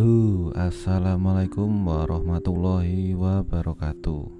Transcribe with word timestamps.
Halo, 0.00 0.48
assalamualaikum 0.56 1.68
warahmatullahi 1.84 3.12
wabarakatuh. 3.12 4.32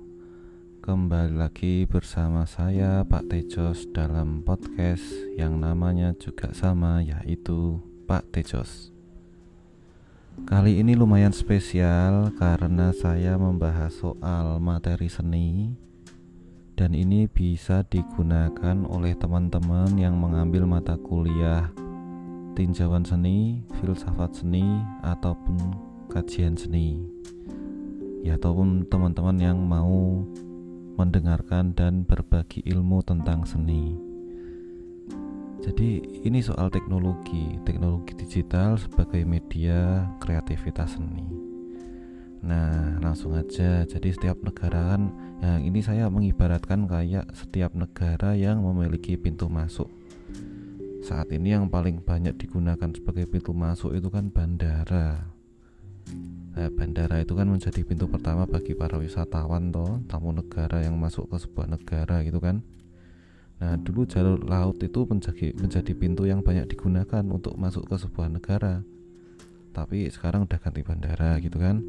Kembali 0.80 1.36
lagi 1.36 1.84
bersama 1.84 2.48
saya, 2.48 3.04
Pak 3.04 3.28
Tejos, 3.28 3.84
dalam 3.92 4.40
podcast 4.40 5.04
yang 5.36 5.60
namanya 5.60 6.16
juga 6.16 6.56
sama, 6.56 7.04
yaitu 7.04 7.76
Pak 8.08 8.32
Tejos. 8.32 8.88
Kali 10.48 10.80
ini 10.80 10.96
lumayan 10.96 11.36
spesial 11.36 12.32
karena 12.40 12.96
saya 12.96 13.36
membahas 13.36 13.92
soal 13.92 14.64
materi 14.64 15.12
seni, 15.12 15.76
dan 16.72 16.96
ini 16.96 17.28
bisa 17.28 17.84
digunakan 17.84 18.80
oleh 18.88 19.12
teman-teman 19.12 19.92
yang 20.00 20.16
mengambil 20.16 20.64
mata 20.64 20.96
kuliah 20.96 21.68
tinjauan 22.54 23.06
seni, 23.06 23.62
filsafat 23.78 24.42
seni, 24.42 24.64
ataupun 25.04 25.56
kajian 26.10 26.58
seni, 26.58 26.98
ya 28.26 28.34
ataupun 28.34 28.84
teman-teman 28.90 29.36
yang 29.38 29.58
mau 29.62 30.26
mendengarkan 30.98 31.72
dan 31.72 32.02
berbagi 32.04 32.60
ilmu 32.66 33.00
tentang 33.06 33.46
seni. 33.46 33.96
Jadi 35.60 36.00
ini 36.24 36.40
soal 36.40 36.72
teknologi, 36.72 37.60
teknologi 37.68 38.16
digital 38.16 38.80
sebagai 38.80 39.22
media 39.28 40.08
kreativitas 40.16 40.96
seni. 40.96 41.24
Nah, 42.40 42.96
langsung 43.04 43.36
aja. 43.36 43.84
Jadi 43.84 44.16
setiap 44.16 44.40
negara 44.40 44.96
kan, 44.96 45.12
yang 45.44 45.60
ini 45.60 45.84
saya 45.84 46.08
mengibaratkan 46.08 46.88
kayak 46.88 47.28
setiap 47.36 47.76
negara 47.76 48.32
yang 48.32 48.64
memiliki 48.64 49.20
pintu 49.20 49.52
masuk 49.52 49.99
saat 51.00 51.32
ini 51.32 51.56
yang 51.56 51.72
paling 51.72 52.04
banyak 52.04 52.36
digunakan 52.36 52.92
sebagai 52.92 53.24
pintu 53.24 53.56
masuk 53.56 53.96
itu 53.96 54.12
kan 54.12 54.28
bandara. 54.28 55.32
Nah, 56.50 56.68
bandara 56.76 57.22
itu 57.24 57.32
kan 57.32 57.48
menjadi 57.48 57.80
pintu 57.86 58.04
pertama 58.10 58.44
bagi 58.44 58.76
para 58.76 59.00
wisatawan 59.00 59.72
toh 59.72 60.02
tamu 60.10 60.34
negara 60.34 60.84
yang 60.84 61.00
masuk 61.00 61.30
ke 61.30 61.36
sebuah 61.40 61.72
negara 61.72 62.20
gitu 62.26 62.42
kan. 62.42 62.60
Nah 63.60 63.76
dulu 63.76 64.08
jalur 64.08 64.40
laut 64.44 64.80
itu 64.80 65.04
menjadi, 65.04 65.52
menjadi 65.56 65.92
pintu 65.92 66.24
yang 66.24 66.40
banyak 66.40 66.68
digunakan 66.68 67.24
untuk 67.28 67.56
masuk 67.60 67.88
ke 67.88 67.96
sebuah 68.00 68.28
negara. 68.32 68.80
Tapi 69.70 70.08
sekarang 70.10 70.48
udah 70.48 70.58
ganti 70.58 70.80
bandara 70.82 71.36
gitu 71.38 71.60
kan. 71.60 71.84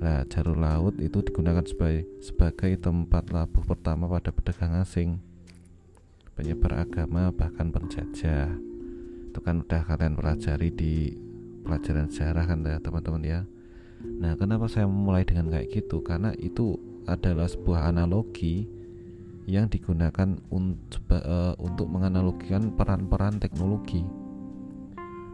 Nah, 0.00 0.24
jalur 0.32 0.56
laut 0.56 0.96
itu 0.96 1.20
digunakan 1.20 1.60
sebagai, 1.60 2.08
sebagai 2.24 2.72
tempat 2.80 3.28
labuh 3.28 3.60
pertama 3.68 4.08
pada 4.08 4.32
pedagang 4.32 4.80
asing 4.80 5.20
penyebar 6.40 6.88
agama 6.88 7.28
bahkan 7.36 7.68
penjajah. 7.68 8.48
Itu 9.28 9.38
kan 9.44 9.60
udah 9.60 9.84
kalian 9.84 10.16
pelajari 10.16 10.72
di 10.72 11.12
pelajaran 11.60 12.08
sejarah 12.08 12.48
kan 12.48 12.64
ya 12.64 12.80
teman-teman 12.80 13.22
ya. 13.22 13.40
Nah 14.00 14.32
kenapa 14.40 14.64
saya 14.64 14.88
memulai 14.88 15.28
dengan 15.28 15.52
kayak 15.52 15.68
gitu? 15.68 16.00
Karena 16.00 16.32
itu 16.40 16.80
adalah 17.04 17.44
sebuah 17.44 17.92
analogi 17.92 18.64
yang 19.44 19.68
digunakan 19.68 20.40
untuk, 20.48 21.04
uh, 21.12 21.52
untuk 21.60 21.92
menganalogikan 21.92 22.72
peran-peran 22.72 23.36
teknologi. 23.36 24.00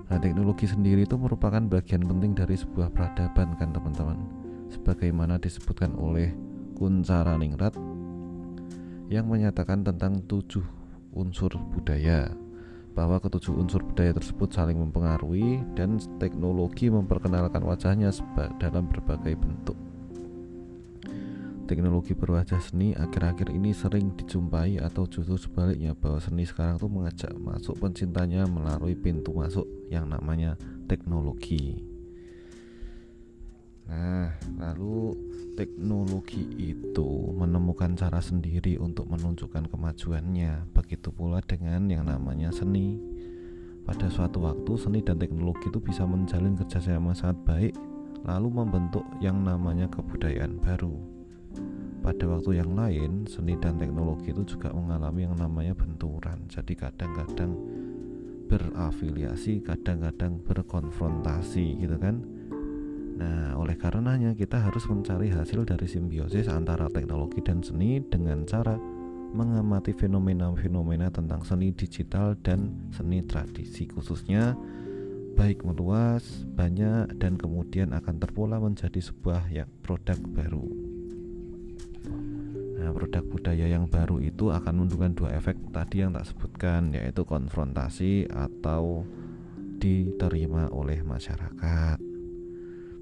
Nah, 0.07 0.23
teknologi 0.23 0.71
sendiri 0.71 1.03
itu 1.03 1.19
merupakan 1.19 1.59
bagian 1.59 2.07
penting 2.07 2.33
dari 2.33 2.55
sebuah 2.55 2.95
peradaban 2.95 3.59
kan 3.59 3.75
teman-teman. 3.75 4.19
Sebagaimana 4.71 5.37
disebutkan 5.43 5.99
oleh 5.99 6.31
Kuncara 6.79 7.34
Ningrat 7.34 7.75
yang 9.11 9.27
menyatakan 9.27 9.83
tentang 9.83 10.23
tujuh 10.31 10.62
unsur 11.17 11.56
budaya 11.72 12.28
bahwa 12.97 13.20
ketujuh 13.20 13.53
unsur 13.53 13.84
budaya 13.84 14.17
tersebut 14.17 14.53
saling 14.53 14.81
mempengaruhi 14.81 15.61
dan 15.77 16.00
teknologi 16.17 16.89
memperkenalkan 16.89 17.61
wajahnya 17.61 18.09
dalam 18.56 18.88
berbagai 18.88 19.37
bentuk. 19.37 19.77
Teknologi 21.66 22.15
berwajah 22.15 22.62
seni 22.62 22.94
akhir-akhir 22.94 23.50
ini 23.50 23.75
sering 23.75 24.15
dijumpai 24.15 24.78
atau 24.78 25.03
justru 25.10 25.34
sebaliknya 25.34 25.99
bahwa 25.99 26.22
seni 26.22 26.47
sekarang 26.47 26.78
tuh 26.78 26.87
mengajak 26.87 27.34
masuk 27.34 27.75
pencintanya 27.83 28.47
melalui 28.47 28.94
pintu 28.94 29.34
masuk 29.34 29.66
yang 29.91 30.06
namanya 30.06 30.54
teknologi. 30.87 31.96
Nah, 33.86 34.34
lalu 34.58 35.14
teknologi 35.54 36.42
itu 36.58 37.30
menemukan 37.38 37.94
cara 37.94 38.19
sendiri 38.19 38.82
untuk 38.82 39.06
menunjukkan 39.06 39.70
kemajuannya. 39.70 40.66
Begitu 40.74 41.14
pula 41.14 41.38
dengan 41.42 41.86
yang 41.86 42.10
namanya 42.10 42.50
seni. 42.50 42.98
Pada 43.86 44.10
suatu 44.10 44.42
waktu, 44.42 44.74
seni 44.74 44.98
dan 45.06 45.22
teknologi 45.22 45.70
itu 45.70 45.78
bisa 45.78 46.02
menjalin 46.02 46.58
kerjasama 46.58 47.14
sangat 47.14 47.38
baik, 47.47 47.74
lalu 48.26 48.48
membentuk 48.50 49.06
yang 49.22 49.47
namanya 49.47 49.86
kebudayaan 49.86 50.58
baru. 50.58 50.98
Pada 52.03 52.26
waktu 52.26 52.58
yang 52.58 52.74
lain, 52.74 53.30
seni 53.30 53.54
dan 53.54 53.78
teknologi 53.78 54.34
itu 54.34 54.42
juga 54.58 54.74
mengalami 54.74 55.30
yang 55.30 55.38
namanya 55.38 55.78
benturan. 55.78 56.42
Jadi 56.50 56.74
kadang-kadang 56.74 57.54
berafiliasi, 58.50 59.62
kadang-kadang 59.62 60.42
berkonfrontasi 60.42 61.82
gitu 61.82 61.98
kan 61.98 62.35
Nah, 63.16 63.56
oleh 63.56 63.81
karenanya 63.81 64.37
kita 64.37 64.60
harus 64.60 64.84
mencari 64.93 65.32
hasil 65.32 65.65
dari 65.65 65.88
simbiosis 65.88 66.53
antara 66.53 66.93
teknologi 66.93 67.41
dan 67.41 67.65
seni 67.65 68.04
dengan 68.04 68.44
cara 68.44 68.77
mengamati 69.32 69.97
fenomena-fenomena 69.97 71.09
tentang 71.09 71.41
seni 71.41 71.72
digital 71.72 72.37
dan 72.44 72.72
seni 72.93 73.25
tradisi 73.25 73.88
khususnya 73.88 74.53
baik 75.37 75.65
meluas, 75.65 76.44
banyak 76.44 77.16
dan 77.21 77.37
kemudian 77.37 77.93
akan 77.93 78.16
terpola 78.21 78.56
menjadi 78.56 79.00
sebuah 79.00 79.48
ya, 79.53 79.65
produk 79.84 80.16
baru. 80.33 80.65
Nah, 82.77 82.93
produk 82.93 83.25
budaya 83.25 83.66
yang 83.69 83.88
baru 83.88 84.21
itu 84.21 84.53
akan 84.53 84.84
menunjukkan 84.84 85.12
dua 85.16 85.31
efek 85.37 85.56
tadi 85.72 86.04
yang 86.04 86.12
tak 86.12 86.28
sebutkan 86.28 86.93
yaitu 86.93 87.25
konfrontasi 87.25 88.28
atau 88.28 89.04
diterima 89.77 90.72
oleh 90.72 91.04
masyarakat. 91.04 92.06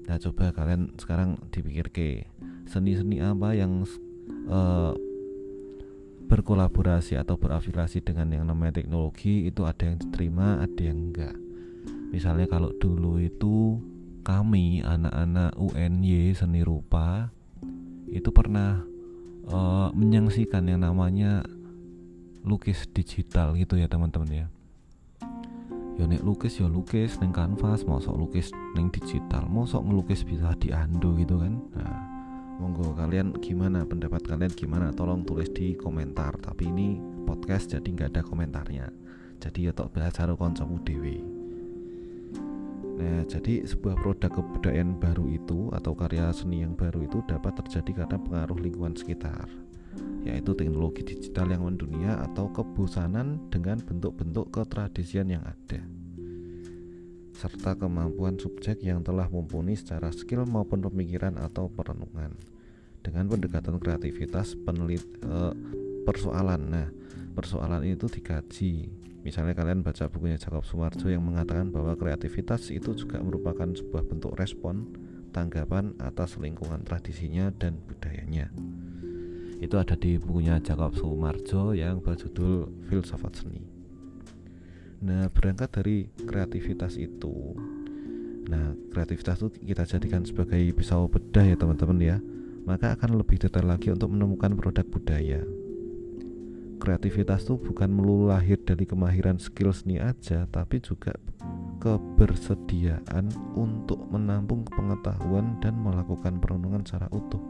Nah 0.05 0.17
coba 0.21 0.53
kalian 0.53 0.93
sekarang 0.97 1.41
dipikir 1.49 1.89
ke 1.89 2.29
seni-seni 2.69 3.21
apa 3.21 3.53
yang 3.57 3.85
uh, 4.49 4.93
berkolaborasi 6.25 7.17
atau 7.21 7.37
berafiliasi 7.37 8.01
dengan 8.01 8.33
yang 8.33 8.45
namanya 8.49 8.81
teknologi 8.81 9.45
itu 9.45 9.61
ada 9.65 9.85
yang 9.85 9.97
diterima, 10.01 10.61
ada 10.61 10.81
yang 10.81 11.09
enggak. 11.09 11.35
Misalnya 12.09 12.49
kalau 12.49 12.73
dulu 12.81 13.21
itu 13.21 13.77
kami 14.25 14.81
anak-anak 14.81 15.53
UNY 15.53 16.33
seni 16.33 16.65
rupa 16.65 17.29
itu 18.09 18.29
pernah 18.33 18.81
uh, 19.49 19.93
menyaksikan 19.93 20.65
yang 20.65 20.81
namanya 20.81 21.45
lukis 22.45 22.89
digital 22.89 23.53
gitu 23.57 23.77
ya 23.77 23.85
teman-teman 23.89 24.29
ya 24.29 24.47
ya 25.95 26.05
nek 26.05 26.21
lukis 26.23 26.59
ya 26.59 26.67
lukis 26.67 27.17
neng 27.23 27.31
kanvas 27.31 27.83
sok 27.83 28.15
lukis 28.15 28.51
neng 28.75 28.91
digital 28.91 29.47
sok 29.65 29.83
ngelukis 29.87 30.27
bisa 30.27 30.51
diandu 30.59 31.15
gitu 31.19 31.39
kan. 31.39 31.59
Nah 31.75 31.99
monggo 32.59 32.95
kalian 32.95 33.35
gimana 33.43 33.83
pendapat 33.83 34.23
kalian 34.23 34.51
gimana? 34.51 34.91
Tolong 34.95 35.23
tulis 35.23 35.51
di 35.51 35.75
komentar 35.75 36.35
tapi 36.39 36.71
ini 36.71 36.99
podcast 37.23 37.75
jadi 37.75 37.87
nggak 37.87 38.09
ada 38.15 38.21
komentarnya. 38.23 38.87
Jadi 39.39 39.67
ya 39.67 39.71
tok 39.75 39.91
belajar 39.91 40.31
koncomu 40.35 40.79
dewi 40.83 41.45
Nah, 42.95 43.27
jadi 43.27 43.67
sebuah 43.67 43.99
produk 43.99 44.39
kebudayaan 44.39 44.95
baru 44.95 45.27
itu 45.27 45.67
atau 45.75 45.91
karya 45.91 46.31
seni 46.31 46.63
yang 46.63 46.79
baru 46.79 47.03
itu 47.03 47.19
dapat 47.27 47.59
terjadi 47.59 48.03
karena 48.03 48.17
pengaruh 48.23 48.55
lingkungan 48.55 48.95
sekitar 48.95 49.51
yaitu 50.25 50.57
teknologi 50.57 51.05
digital 51.05 51.53
yang 51.53 51.63
mendunia 51.63 52.17
atau 52.25 52.49
kebosanan 52.49 53.37
dengan 53.53 53.77
bentuk-bentuk 53.81 54.49
ketradisian 54.49 55.29
yang 55.29 55.45
ada 55.45 55.83
serta 57.35 57.75
kemampuan 57.75 58.39
subjek 58.39 58.79
yang 58.79 59.03
telah 59.03 59.27
mumpuni 59.27 59.75
secara 59.75 60.09
skill 60.15 60.47
maupun 60.47 60.79
pemikiran 60.87 61.35
atau 61.35 61.67
perenungan 61.67 62.31
dengan 63.03 63.27
pendekatan 63.27 63.77
kreativitas 63.77 64.55
penelit 64.55 65.03
eh, 65.21 65.53
persoalan. 66.07 66.61
Nah 66.71 66.87
persoalan 67.35 67.83
itu 67.83 68.07
dikaji. 68.07 68.89
Misalnya 69.21 69.57
kalian 69.57 69.81
baca 69.81 70.07
bukunya 70.07 70.37
Jacob 70.37 70.63
Sumarjo 70.63 71.09
yang 71.09 71.25
mengatakan 71.25 71.73
bahwa 71.73 71.97
kreativitas 71.97 72.71
itu 72.71 72.93
juga 72.95 73.19
merupakan 73.19 73.67
sebuah 73.67 74.05
bentuk 74.05 74.37
respon 74.37 74.89
tanggapan 75.33 75.97
atas 75.99 76.39
lingkungan 76.39 76.85
tradisinya 76.85 77.49
dan 77.51 77.81
budayanya 77.89 78.53
itu 79.59 79.75
ada 79.79 79.95
di 79.95 80.19
bukunya 80.19 80.59
Jacob 80.59 80.91
Sumarjo 80.95 81.71
yang 81.71 82.03
berjudul 82.03 82.87
Filsafat 82.91 83.39
Seni. 83.39 83.63
Nah, 85.05 85.29
berangkat 85.31 85.69
dari 85.69 86.09
kreativitas 86.25 86.97
itu, 86.97 87.53
nah 88.49 88.73
kreativitas 88.89 89.37
itu 89.43 89.49
kita 89.61 89.85
jadikan 89.85 90.25
sebagai 90.25 90.59
pisau 90.73 91.05
bedah 91.05 91.45
ya 91.45 91.55
teman-teman 91.59 91.99
ya, 92.01 92.17
maka 92.65 92.97
akan 92.97 93.21
lebih 93.21 93.37
detail 93.37 93.69
lagi 93.69 93.93
untuk 93.93 94.09
menemukan 94.09 94.57
produk 94.57 94.85
budaya. 94.87 95.45
Kreativitas 96.81 97.45
itu 97.45 97.55
bukan 97.55 97.87
melulu 97.87 98.33
lahir 98.33 98.59
dari 98.59 98.83
kemahiran 98.83 99.37
skill 99.37 99.71
seni 99.71 100.01
aja, 100.01 100.49
tapi 100.49 100.81
juga 100.81 101.13
kebersediaan 101.79 103.29
untuk 103.53 104.09
menampung 104.09 104.65
pengetahuan 104.65 105.61
dan 105.61 105.77
melakukan 105.77 106.41
perenungan 106.41 106.81
secara 106.81 107.05
utuh 107.13 107.41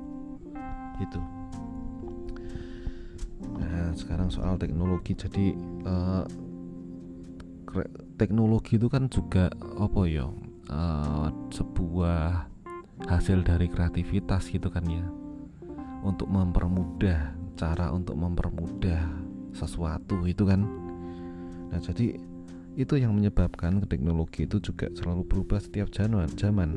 gitu 0.99 1.44
nah 3.55 3.91
sekarang 3.95 4.27
soal 4.27 4.59
teknologi 4.59 5.15
jadi 5.15 5.55
uh, 5.87 6.23
teknologi 8.15 8.79
itu 8.79 8.87
kan 8.87 9.11
juga 9.11 9.51
apa 9.75 10.01
ya 10.07 10.31
uh, 10.71 11.27
sebuah 11.51 12.47
hasil 13.03 13.43
dari 13.43 13.67
kreativitas 13.67 14.47
gitu 14.47 14.71
kan 14.71 14.85
ya. 14.87 15.03
Untuk 16.05 16.29
mempermudah 16.31 17.33
cara 17.57 17.91
untuk 17.91 18.15
mempermudah 18.15 19.03
sesuatu 19.51 20.23
itu 20.23 20.47
kan. 20.47 20.63
Nah 21.71 21.79
jadi 21.81 22.15
itu 22.75 22.93
yang 22.99 23.15
menyebabkan 23.15 23.79
teknologi 23.87 24.43
itu 24.43 24.59
juga 24.59 24.91
selalu 24.91 25.23
berubah 25.27 25.59
setiap 25.59 25.91
zaman. 25.91 26.75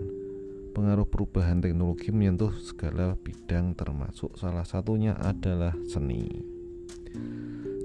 Pengaruh 0.75 1.11
perubahan 1.11 1.59
teknologi 1.59 2.15
menyentuh 2.15 2.55
segala 2.63 3.19
bidang 3.19 3.75
termasuk 3.75 4.39
salah 4.39 4.63
satunya 4.63 5.19
adalah 5.19 5.75
seni 5.91 6.58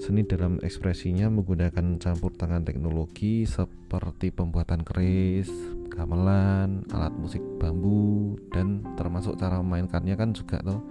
seni 0.03 0.27
dalam 0.27 0.59
ekspresinya 0.59 1.31
menggunakan 1.31 1.95
campur 1.95 2.35
tangan 2.35 2.67
teknologi 2.67 3.47
seperti 3.47 4.35
pembuatan 4.35 4.83
keris, 4.83 5.47
gamelan, 5.87 6.83
alat 6.91 7.13
musik 7.15 7.39
bambu 7.55 8.35
dan 8.51 8.83
termasuk 8.99 9.39
cara 9.39 9.63
memainkannya 9.63 10.19
kan 10.19 10.35
juga 10.35 10.59
tuh 10.59 10.81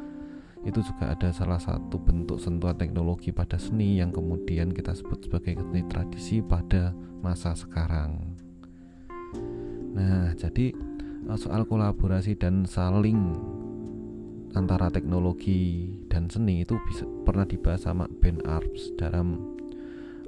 itu 0.63 0.79
juga 0.79 1.11
ada 1.11 1.35
salah 1.35 1.59
satu 1.59 1.99
bentuk 1.99 2.39
sentuhan 2.39 2.79
teknologi 2.79 3.35
pada 3.35 3.59
seni 3.59 3.99
yang 3.99 4.15
kemudian 4.15 4.71
kita 4.71 4.95
sebut 4.95 5.27
sebagai 5.27 5.59
seni 5.59 5.83
tradisi 5.91 6.39
pada 6.39 6.95
masa 7.19 7.53
sekarang. 7.59 8.39
Nah, 9.93 10.33
jadi 10.39 10.71
eh, 11.29 11.39
soal 11.39 11.67
kolaborasi 11.67 12.39
dan 12.39 12.63
saling 12.63 13.35
antara 14.53 14.93
teknologi 14.93 15.89
dan 16.09 16.29
seni 16.29 16.65
itu 16.65 16.77
bisa 16.89 17.09
pernah 17.25 17.49
dibahas 17.49 17.89
sama 17.89 18.05
Ben 18.21 18.41
Arps 18.45 18.93
dalam 19.01 19.41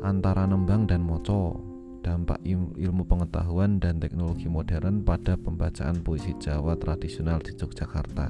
antara 0.00 0.48
nembang 0.48 0.88
dan 0.88 1.04
moco 1.04 1.60
dampak 2.04 2.40
ilmu 2.76 3.08
pengetahuan 3.08 3.80
dan 3.80 3.96
teknologi 3.96 4.44
modern 4.44 5.00
pada 5.00 5.40
pembacaan 5.40 6.04
puisi 6.04 6.36
Jawa 6.36 6.76
tradisional 6.76 7.40
di 7.40 7.56
Yogyakarta. 7.56 8.28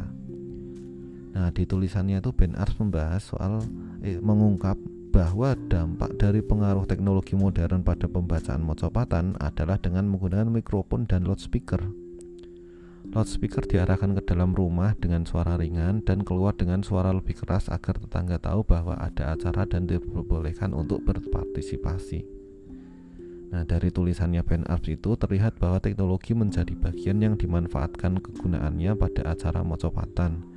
Nah, 1.34 1.50
di 1.50 1.66
tulisannya 1.66 2.22
itu 2.22 2.30
Ben 2.30 2.54
Ars 2.54 2.78
membahas 2.78 3.34
soal 3.34 3.58
eh, 4.06 4.22
mengungkap 4.22 4.78
bahwa 5.10 5.58
dampak 5.66 6.14
dari 6.18 6.42
pengaruh 6.42 6.86
teknologi 6.86 7.34
modern 7.34 7.82
pada 7.82 8.06
pembacaan 8.06 8.62
mocopatan 8.62 9.34
adalah 9.42 9.78
dengan 9.82 10.06
menggunakan 10.10 10.46
mikrofon 10.50 11.10
dan 11.10 11.26
loudspeaker. 11.26 12.03
Loudspeaker 13.14 13.62
diarahkan 13.62 14.18
ke 14.18 14.22
dalam 14.26 14.58
rumah 14.58 14.98
dengan 14.98 15.22
suara 15.22 15.54
ringan 15.54 16.02
dan 16.02 16.26
keluar 16.26 16.58
dengan 16.58 16.82
suara 16.82 17.14
lebih 17.14 17.38
keras 17.38 17.70
agar 17.70 18.02
tetangga 18.02 18.42
tahu 18.42 18.66
bahwa 18.66 18.98
ada 18.98 19.38
acara 19.38 19.62
dan 19.70 19.86
diperbolehkan 19.86 20.74
untuk 20.74 21.06
berpartisipasi. 21.06 22.26
Nah, 23.54 23.62
dari 23.62 23.94
tulisannya 23.94 24.42
Ben 24.42 24.66
Arps 24.66 24.90
itu 24.90 25.14
terlihat 25.14 25.62
bahwa 25.62 25.78
teknologi 25.78 26.34
menjadi 26.34 26.74
bagian 26.74 27.22
yang 27.22 27.38
dimanfaatkan 27.38 28.18
kegunaannya 28.18 28.98
pada 28.98 29.30
acara 29.30 29.62
mocopatan 29.62 30.54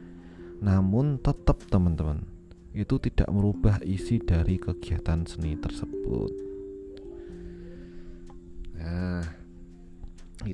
namun 0.57 1.21
tetap 1.21 1.61
teman-teman 1.69 2.25
itu 2.73 2.97
tidak 2.97 3.29
merubah 3.29 3.81
isi 3.85 4.17
dari 4.21 4.57
kegiatan 4.57 5.25
seni 5.25 5.57
tersebut. 5.57 6.46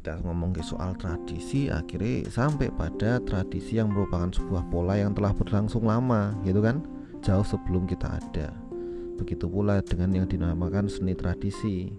Kita 0.03 0.19
ngomong 0.19 0.51
ke 0.51 0.59
soal 0.59 0.99
tradisi 0.99 1.71
akhirnya 1.71 2.27
sampai 2.27 2.67
pada 2.75 3.23
tradisi 3.23 3.79
yang 3.79 3.87
merupakan 3.87 4.27
sebuah 4.35 4.67
pola 4.67 4.99
yang 4.99 5.15
telah 5.15 5.31
berlangsung 5.31 5.87
lama 5.87 6.35
gitu 6.43 6.59
kan? 6.59 6.83
Jauh 7.23 7.47
sebelum 7.47 7.87
kita 7.87 8.19
ada. 8.19 8.51
Begitu 9.15 9.47
pula 9.47 9.79
dengan 9.79 10.11
yang 10.11 10.27
dinamakan 10.27 10.91
seni 10.91 11.15
tradisi 11.15 11.95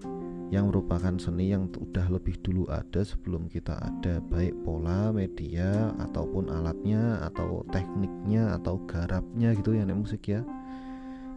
yang 0.52 0.68
merupakan 0.68 1.16
seni 1.16 1.56
yang 1.56 1.64
sudah 1.72 2.04
lebih 2.12 2.36
dulu 2.44 2.68
ada 2.68 3.00
sebelum 3.00 3.48
kita 3.48 3.72
ada 3.80 4.20
baik 4.28 4.52
pola 4.68 5.08
media 5.08 5.96
ataupun 5.96 6.52
alatnya 6.52 7.24
atau 7.24 7.64
tekniknya 7.72 8.52
atau 8.60 8.84
garapnya 8.84 9.56
gitu 9.56 9.80
ya 9.80 9.88
nek 9.88 10.04
musik 10.04 10.28
ya. 10.28 10.44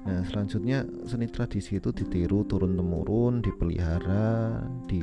Nah 0.04 0.20
selanjutnya 0.28 0.84
seni 1.08 1.32
tradisi 1.32 1.80
itu 1.80 1.96
ditiru 1.96 2.44
turun 2.44 2.76
temurun 2.76 3.40
dipelihara 3.40 4.60
di 4.84 5.00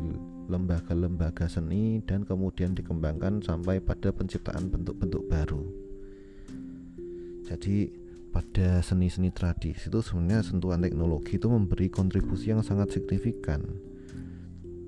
lembaga-lembaga 0.49 1.49
seni 1.49 2.05
dan 2.05 2.25
kemudian 2.29 2.76
dikembangkan 2.76 3.41
sampai 3.41 3.81
pada 3.81 4.12
penciptaan 4.12 4.69
bentuk-bentuk 4.69 5.25
baru 5.29 5.62
jadi 7.44 7.91
pada 8.35 8.82
seni-seni 8.82 9.31
tradisi 9.31 9.87
itu 9.87 10.00
sebenarnya 10.02 10.43
sentuhan 10.43 10.82
teknologi 10.82 11.38
itu 11.38 11.46
memberi 11.46 11.87
kontribusi 11.87 12.50
yang 12.50 12.67
sangat 12.67 12.99
signifikan 12.99 13.62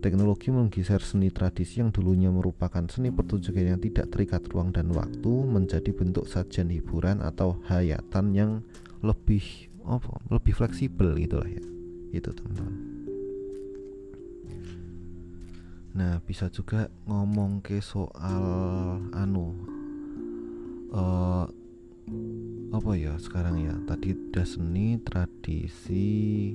Teknologi 0.06 0.54
menggeser 0.54 1.02
seni 1.02 1.34
tradisi 1.34 1.82
yang 1.82 1.90
dulunya 1.90 2.30
merupakan 2.30 2.86
seni 2.86 3.10
pertunjukan 3.10 3.74
yang 3.74 3.80
tidak 3.82 4.12
terikat 4.14 4.44
ruang 4.52 4.70
dan 4.70 4.92
waktu 4.94 5.32
menjadi 5.42 5.90
bentuk 5.90 6.30
sajian 6.30 6.70
hiburan 6.70 7.18
atau 7.18 7.58
hayatan 7.66 8.30
yang 8.30 8.50
lebih 9.02 9.72
apa, 9.82 10.22
lebih 10.30 10.54
fleksibel 10.54 11.16
gitulah 11.18 11.50
ya. 11.50 11.64
Itu 12.14 12.30
teman-teman. 12.30 12.95
Nah, 15.96 16.20
bisa 16.20 16.52
juga 16.52 16.92
ngomong 17.08 17.64
ke 17.64 17.80
soal 17.80 19.00
anu 19.16 19.56
uh, 20.92 21.48
apa 22.68 22.90
ya 23.00 23.16
sekarang 23.16 23.64
ya. 23.64 23.72
Tadi 23.88 24.12
udah 24.12 24.44
seni, 24.44 25.00
tradisi, 25.00 26.52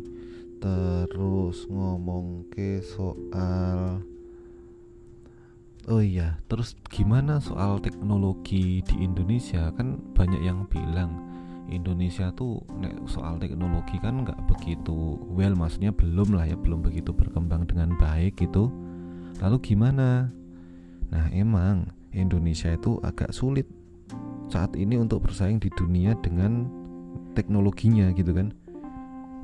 terus 0.61 1.65
ngomong 1.65 2.53
ke 2.53 2.85
soal 2.85 4.05
Oh 5.89 5.97
iya, 5.97 6.37
terus 6.45 6.77
gimana 6.93 7.41
soal 7.41 7.81
teknologi 7.81 8.85
di 8.85 9.01
Indonesia? 9.01 9.73
Kan 9.73 9.97
banyak 10.13 10.45
yang 10.45 10.69
bilang 10.69 11.17
Indonesia 11.73 12.29
tuh 12.37 12.61
soal 13.09 13.41
teknologi 13.41 13.97
kan 13.97 14.21
nggak 14.21 14.45
begitu 14.45 15.17
well, 15.33 15.57
maksudnya 15.57 15.89
belum 15.89 16.37
lah 16.37 16.45
ya, 16.45 16.53
belum 16.53 16.85
begitu 16.85 17.09
berkembang 17.09 17.65
dengan 17.65 17.97
baik 17.97 18.37
gitu. 18.37 18.69
Lalu 19.41 19.57
gimana? 19.73 20.29
Nah 21.09 21.25
emang 21.33 21.89
Indonesia 22.13 22.71
itu 22.71 23.01
agak 23.01 23.33
sulit 23.33 23.65
saat 24.47 24.77
ini 24.77 24.95
untuk 25.01 25.25
bersaing 25.25 25.57
di 25.57 25.73
dunia 25.73 26.13
dengan 26.21 26.69
teknologinya 27.33 28.13
gitu 28.13 28.31
kan. 28.37 28.53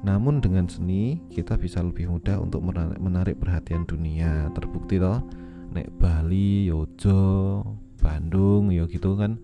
Namun 0.06 0.40
dengan 0.40 0.70
seni 0.70 1.18
kita 1.34 1.58
bisa 1.58 1.82
lebih 1.82 2.08
mudah 2.14 2.38
untuk 2.38 2.62
menarik 3.02 3.42
perhatian 3.42 3.90
dunia. 3.90 4.54
Terbukti 4.54 5.02
toh 5.02 5.26
nek 5.74 5.90
Bali, 5.98 6.70
Yojo, 6.70 7.66
Bandung 8.00 8.72
ya 8.72 8.86
gitu 8.88 9.18
kan 9.18 9.42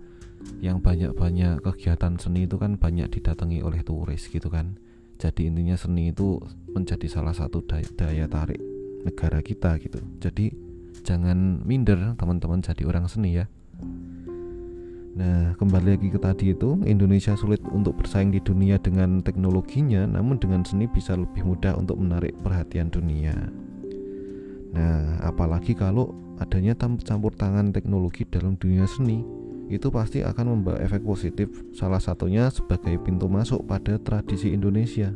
yang 0.59 0.83
banyak-banyak 0.83 1.63
kegiatan 1.63 2.19
seni 2.19 2.45
itu 2.45 2.59
kan 2.59 2.75
banyak 2.75 3.07
didatangi 3.09 3.63
oleh 3.63 3.81
turis 3.81 4.27
gitu 4.29 4.51
kan. 4.51 4.77
Jadi 5.17 5.47
intinya 5.47 5.79
seni 5.79 6.11
itu 6.11 6.35
menjadi 6.75 7.07
salah 7.07 7.31
satu 7.31 7.63
daya, 7.63 7.87
daya 7.95 8.27
tarik 8.27 8.72
negara 9.03 9.43
kita 9.43 9.77
gitu. 9.79 9.99
Jadi 10.19 10.55
jangan 11.03 11.61
minder 11.67 12.15
teman-teman 12.15 12.63
jadi 12.63 12.83
orang 12.87 13.05
seni 13.11 13.43
ya. 13.43 13.45
Nah, 15.13 15.53
kembali 15.61 15.93
lagi 15.93 16.09
ke 16.09 16.17
tadi 16.17 16.57
itu, 16.57 16.73
Indonesia 16.89 17.37
sulit 17.37 17.61
untuk 17.69 18.01
bersaing 18.01 18.33
di 18.33 18.41
dunia 18.41 18.81
dengan 18.81 19.21
teknologinya, 19.21 20.09
namun 20.09 20.41
dengan 20.41 20.65
seni 20.65 20.89
bisa 20.89 21.13
lebih 21.13 21.45
mudah 21.45 21.77
untuk 21.77 22.01
menarik 22.01 22.33
perhatian 22.41 22.89
dunia. 22.89 23.37
Nah, 24.73 25.21
apalagi 25.21 25.77
kalau 25.77 26.17
adanya 26.41 26.73
campur 27.05 27.29
tangan 27.37 27.69
teknologi 27.69 28.25
dalam 28.25 28.57
dunia 28.57 28.89
seni, 28.89 29.21
itu 29.69 29.93
pasti 29.93 30.25
akan 30.25 30.57
membawa 30.57 30.81
efek 30.81 31.05
positif, 31.05 31.61
salah 31.77 32.01
satunya 32.01 32.49
sebagai 32.49 32.97
pintu 33.05 33.29
masuk 33.29 33.69
pada 33.69 34.01
tradisi 34.01 34.49
Indonesia. 34.49 35.13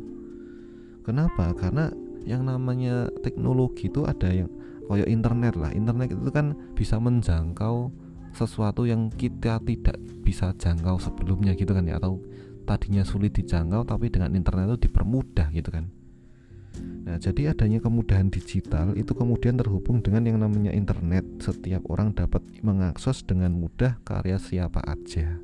Kenapa? 1.02 1.50
Karena 1.58 1.90
yang 2.28 2.44
namanya 2.44 3.08
teknologi 3.24 3.88
itu 3.88 4.04
ada 4.04 4.28
yang 4.28 4.52
kayak 4.84 5.08
internet 5.08 5.56
lah. 5.56 5.72
Internet 5.72 6.12
itu 6.12 6.28
kan 6.28 6.52
bisa 6.76 7.00
menjangkau 7.00 7.88
sesuatu 8.36 8.84
yang 8.84 9.08
kita 9.08 9.58
tidak 9.64 9.96
bisa 10.22 10.52
jangkau 10.52 11.00
sebelumnya 11.00 11.56
gitu 11.56 11.72
kan 11.72 11.88
ya 11.88 11.96
atau 11.96 12.20
tadinya 12.68 13.00
sulit 13.00 13.32
dijangkau 13.32 13.88
tapi 13.88 14.12
dengan 14.12 14.36
internet 14.36 14.76
itu 14.76 14.92
dipermudah 14.92 15.48
gitu 15.56 15.72
kan 15.72 15.88
Nah, 16.78 17.16
jadi 17.16 17.56
adanya 17.56 17.80
kemudahan 17.80 18.28
digital 18.28 18.92
itu 18.92 19.16
kemudian 19.16 19.56
terhubung 19.56 20.04
dengan 20.04 20.28
yang 20.28 20.38
namanya 20.44 20.76
internet. 20.76 21.24
Setiap 21.40 21.88
orang 21.88 22.12
dapat 22.12 22.44
mengakses 22.60 23.24
dengan 23.24 23.56
mudah 23.56 23.96
karya 24.04 24.36
siapa 24.36 24.84
aja. 24.84 25.40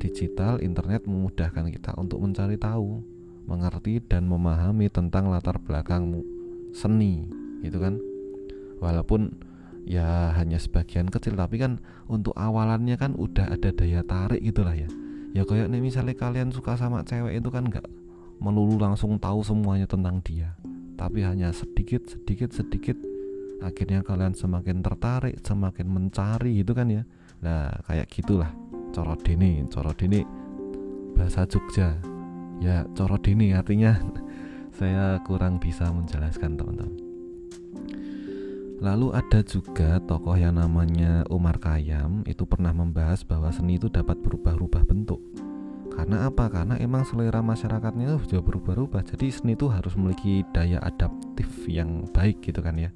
Digital 0.00 0.64
internet 0.64 1.04
memudahkan 1.04 1.68
kita 1.68 1.92
untuk 2.00 2.24
mencari 2.24 2.56
tahu, 2.56 3.04
mengerti 3.48 4.04
dan 4.04 4.28
memahami 4.28 4.92
tentang 4.92 5.32
latar 5.32 5.56
belakang 5.56 6.20
seni, 6.76 7.24
gitu 7.64 7.80
kan? 7.80 7.96
walaupun 8.78 9.34
ya 9.88 10.34
hanya 10.38 10.58
sebagian 10.58 11.10
kecil 11.10 11.34
tapi 11.34 11.58
kan 11.58 11.82
untuk 12.06 12.34
awalannya 12.36 12.94
kan 12.94 13.14
udah 13.16 13.50
ada 13.50 13.70
daya 13.74 14.00
tarik 14.06 14.42
gitulah 14.42 14.74
ya. 14.74 14.88
Ya 15.36 15.44
kayak 15.44 15.68
nih 15.70 15.82
misalnya 15.84 16.16
kalian 16.16 16.50
suka 16.50 16.74
sama 16.74 17.04
cewek 17.04 17.38
itu 17.38 17.48
kan 17.52 17.68
nggak 17.68 17.84
melulu 18.38 18.80
langsung 18.80 19.18
tahu 19.18 19.42
semuanya 19.42 19.84
tentang 19.84 20.22
dia 20.22 20.54
tapi 20.94 21.22
hanya 21.22 21.50
sedikit 21.54 22.06
sedikit 22.06 22.50
sedikit. 22.54 22.96
Akhirnya 23.58 24.06
kalian 24.06 24.38
semakin 24.38 24.86
tertarik 24.86 25.34
semakin 25.42 25.86
mencari 25.90 26.62
gitu 26.62 26.78
kan 26.78 26.86
ya. 26.90 27.02
Nah 27.42 27.74
kayak 27.86 28.06
gitulah. 28.10 28.50
Coro 28.88 29.14
dini 29.20 29.68
coro 29.68 29.92
dini 29.92 30.24
bahasa 31.12 31.44
Jogja 31.44 31.92
ya 32.58 32.86
coro 32.94 33.18
dini 33.18 33.54
artinya 33.54 33.98
saya 34.78 35.18
kurang 35.26 35.58
bisa 35.58 35.90
menjelaskan 35.90 36.58
teman-teman 36.58 37.08
Lalu 38.78 39.10
ada 39.10 39.42
juga 39.42 39.98
tokoh 40.06 40.38
yang 40.38 40.54
namanya 40.54 41.26
Umar 41.34 41.58
Kayam 41.58 42.22
itu 42.30 42.46
pernah 42.46 42.70
membahas 42.70 43.26
bahwa 43.26 43.50
seni 43.50 43.74
itu 43.74 43.90
dapat 43.90 44.22
berubah-ubah 44.22 44.86
bentuk. 44.86 45.18
Karena 45.90 46.30
apa? 46.30 46.46
Karena 46.46 46.78
emang 46.78 47.02
selera 47.02 47.42
masyarakatnya 47.42 48.22
sudah 48.22 48.38
berubah-ubah. 48.38 49.02
Jadi 49.02 49.34
seni 49.34 49.58
itu 49.58 49.66
harus 49.66 49.98
memiliki 49.98 50.46
daya 50.54 50.78
adaptif 50.78 51.50
yang 51.66 52.06
baik 52.14 52.38
gitu 52.38 52.62
kan 52.62 52.78
ya. 52.78 52.94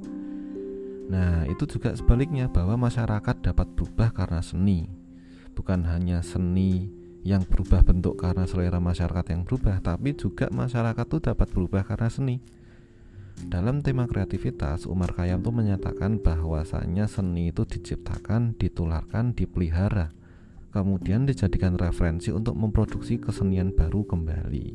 Nah, 1.10 1.50
itu 1.50 1.66
juga 1.66 1.98
sebaliknya 1.98 2.46
bahwa 2.46 2.86
masyarakat 2.86 3.42
dapat 3.42 3.66
berubah 3.74 4.14
karena 4.14 4.38
seni. 4.38 4.86
Bukan 5.58 5.82
hanya 5.90 6.22
seni 6.22 6.94
yang 7.22 7.46
berubah 7.46 7.86
bentuk 7.86 8.18
karena 8.18 8.46
selera 8.50 8.82
masyarakat 8.82 9.26
yang 9.30 9.42
berubah, 9.46 9.78
tapi 9.78 10.14
juga 10.18 10.50
masyarakat 10.50 11.06
itu 11.06 11.18
dapat 11.22 11.48
berubah 11.54 11.82
karena 11.86 12.10
seni. 12.10 12.36
Dalam 13.42 13.80
tema 13.80 14.06
kreativitas, 14.10 14.84
Umar 14.86 15.14
Khayyam 15.14 15.40
itu 15.40 15.50
menyatakan 15.50 16.20
bahwasanya 16.20 17.06
seni 17.06 17.50
itu 17.54 17.62
diciptakan, 17.66 18.58
ditularkan, 18.58 19.34
dipelihara, 19.34 20.14
kemudian 20.74 21.24
dijadikan 21.26 21.78
referensi 21.78 22.34
untuk 22.34 22.58
memproduksi 22.58 23.18
kesenian 23.18 23.74
baru 23.74 24.04
kembali. 24.06 24.66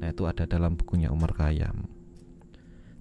Nah, 0.00 0.08
itu 0.10 0.22
ada 0.28 0.44
dalam 0.44 0.76
bukunya 0.76 1.08
Umar 1.08 1.32
Khayyam. 1.36 1.88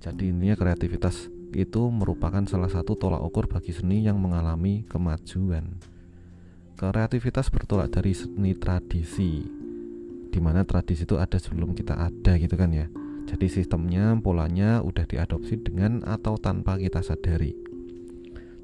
Jadi 0.01 0.33
intinya 0.33 0.57
kreativitas 0.57 1.29
itu 1.51 1.81
merupakan 1.91 2.41
salah 2.47 2.71
satu 2.71 2.95
tolak 2.95 3.21
ukur 3.21 3.45
bagi 3.51 3.75
seni 3.75 4.01
yang 4.01 4.17
mengalami 4.17 4.87
kemajuan. 4.87 5.77
Kreativitas 6.81 7.53
bertolak 7.53 7.93
dari 7.93 8.09
seni 8.09 8.57
tradisi, 8.57 9.45
di 10.33 10.39
mana 10.41 10.65
tradisi 10.65 11.05
itu 11.05 11.13
ada 11.13 11.37
sebelum 11.37 11.77
kita 11.77 11.93
ada 11.93 12.33
gitu 12.41 12.57
kan 12.57 12.73
ya. 12.73 12.89
Jadi 13.29 13.53
sistemnya, 13.53 14.17
polanya 14.17 14.81
udah 14.81 15.05
diadopsi 15.05 15.61
dengan 15.61 16.01
atau 16.01 16.41
tanpa 16.41 16.81
kita 16.81 17.05
sadari. 17.05 17.53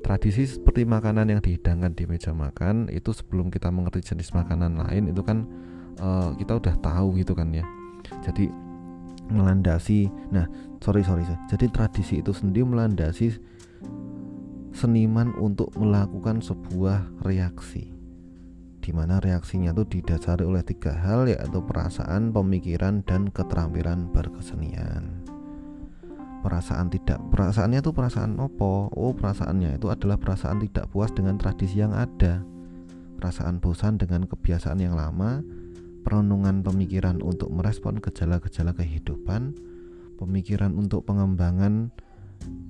Tradisi 0.01 0.50
seperti 0.50 0.89
makanan 0.89 1.29
yang 1.29 1.45
dihidangkan 1.45 1.93
di 1.93 2.09
meja 2.09 2.33
makan 2.33 2.89
itu 2.89 3.13
sebelum 3.13 3.53
kita 3.53 3.69
mengerti 3.69 4.01
jenis 4.01 4.33
makanan 4.33 4.81
lain 4.81 5.13
itu 5.13 5.21
kan 5.21 5.45
uh, 6.01 6.33
kita 6.41 6.57
udah 6.57 6.74
tahu 6.81 7.21
gitu 7.21 7.38
kan 7.38 7.53
ya. 7.53 7.69
Jadi 8.25 8.50
melandasi, 9.29 10.09
nah 10.33 10.50
sorry 10.81 11.05
sorry, 11.05 11.21
jadi 11.53 11.69
tradisi 11.69 12.25
itu 12.25 12.33
sendiri 12.33 12.65
melandasi 12.65 13.38
seniman 14.74 15.38
untuk 15.38 15.69
melakukan 15.77 16.41
sebuah 16.41 17.13
reaksi 17.21 17.97
di 18.88 18.96
mana 18.96 19.20
reaksinya 19.20 19.75
itu 19.75 20.00
didasari 20.00 20.48
oleh 20.48 20.63
tiga 20.63 20.96
hal 20.96 21.27
yaitu 21.27 21.60
perasaan, 21.60 22.32
pemikiran, 22.32 23.03
dan 23.03 23.27
keterampilan 23.27 24.08
berkesenian. 24.15 25.27
Perasaan 26.39 26.88
tidak 26.88 27.20
perasaannya 27.27 27.84
itu 27.84 27.91
perasaan 27.91 28.39
opo? 28.39 28.88
Oh, 28.96 29.12
perasaannya 29.12 29.75
itu 29.75 29.91
adalah 29.91 30.15
perasaan 30.15 30.63
tidak 30.63 30.88
puas 30.88 31.12
dengan 31.12 31.36
tradisi 31.36 31.84
yang 31.84 31.91
ada. 31.91 32.39
Perasaan 33.20 33.60
bosan 33.60 34.00
dengan 34.00 34.24
kebiasaan 34.24 34.79
yang 34.79 34.96
lama, 34.96 35.44
perenungan 36.08 36.63
pemikiran 36.63 37.20
untuk 37.20 37.51
merespon 37.51 38.00
gejala-gejala 38.00 38.72
kehidupan, 38.72 39.51
pemikiran 40.15 40.72
untuk 40.79 41.03
pengembangan 41.03 41.91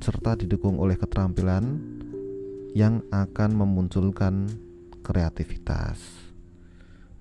serta 0.01 0.33
didukung 0.33 0.81
oleh 0.81 0.97
keterampilan 0.97 1.77
yang 2.73 3.05
akan 3.13 3.53
memunculkan 3.53 4.49
kreativitas. 5.07 6.27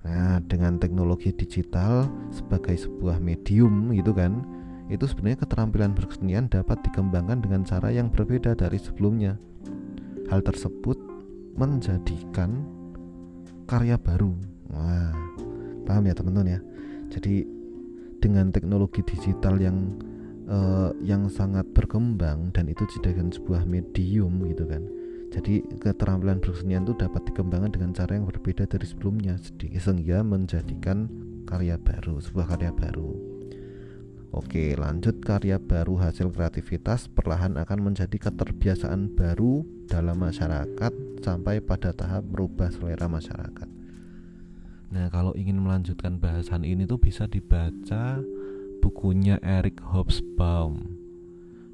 Nah, 0.03 0.43
dengan 0.43 0.75
teknologi 0.75 1.31
digital 1.31 2.11
sebagai 2.35 2.75
sebuah 2.75 3.23
medium 3.23 3.95
gitu 3.95 4.11
kan, 4.11 4.43
itu 4.91 5.07
sebenarnya 5.07 5.47
keterampilan 5.47 5.95
berkesenian 5.95 6.51
dapat 6.51 6.83
dikembangkan 6.83 7.39
dengan 7.39 7.63
cara 7.63 7.91
yang 7.91 8.11
berbeda 8.11 8.59
dari 8.59 8.75
sebelumnya. 8.75 9.39
Hal 10.27 10.43
tersebut 10.43 10.99
menjadikan 11.55 12.67
karya 13.67 13.95
baru. 13.95 14.35
Wah, 14.71 15.15
paham 15.87 16.11
ya 16.11 16.15
teman-teman 16.15 16.59
ya. 16.59 16.61
Jadi 17.07 17.47
dengan 18.19 18.51
teknologi 18.51 18.99
digital 19.03 19.59
yang 19.59 19.95
uh, 20.51 20.91
yang 21.03 21.31
sangat 21.31 21.67
berkembang 21.71 22.51
dan 22.51 22.67
itu 22.67 22.83
dijadikan 22.95 23.31
sebuah 23.31 23.63
medium 23.63 24.43
gitu 24.47 24.65
kan 24.67 24.83
jadi 25.27 25.59
keterampilan 25.83 26.39
berkesenian 26.39 26.87
itu 26.87 26.95
dapat 26.95 27.27
dikembangkan 27.27 27.75
dengan 27.75 27.91
cara 27.91 28.15
yang 28.15 28.25
berbeda 28.25 28.63
dari 28.63 28.87
sebelumnya 28.87 29.35
sehingga 29.37 30.23
menjadikan 30.23 31.11
karya 31.43 31.75
baru, 31.75 32.23
sebuah 32.23 32.55
karya 32.55 32.71
baru. 32.71 33.11
Oke, 34.35 34.75
lanjut 34.75 35.23
karya 35.23 35.55
baru 35.55 35.99
hasil 35.99 36.31
kreativitas 36.35 37.07
perlahan 37.07 37.55
akan 37.55 37.91
menjadi 37.91 38.27
keterbiasaan 38.27 39.15
baru 39.15 39.63
dalam 39.87 40.19
masyarakat 40.19 40.93
sampai 41.23 41.63
pada 41.63 41.95
tahap 41.95 42.27
merubah 42.27 42.67
selera 42.71 43.07
masyarakat. 43.07 43.69
Nah, 44.87 45.07
kalau 45.11 45.35
ingin 45.35 45.59
melanjutkan 45.59 46.19
bahasan 46.19 46.63
ini 46.63 46.87
tuh 46.87 46.99
bisa 46.99 47.27
dibaca 47.27 48.19
bukunya 48.79 49.39
Eric 49.43 49.83
Hobsbawm 49.83 50.96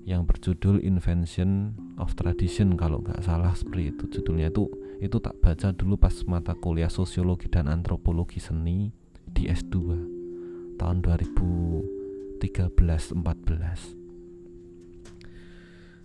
yang 0.03 0.27
berjudul 0.27 0.83
Invention 0.83 1.79
of 1.95 2.11
Tradition 2.19 2.75
kalau 2.75 2.99
nggak 2.99 3.23
salah 3.23 3.55
seperti 3.55 3.95
itu 3.95 4.19
judulnya. 4.19 4.51
Itu 4.51 4.67
itu 5.03 5.19
tak 5.19 5.43
baca 5.43 5.75
dulu 5.75 5.99
pas 5.99 6.15
mata 6.27 6.55
kuliah 6.55 6.87
sosiologi 6.87 7.51
dan 7.51 7.67
antropologi 7.67 8.39
seni 8.39 8.87
di 9.27 9.51
S2 9.51 9.75
tahun 10.79 11.03
2013-14 11.03 13.99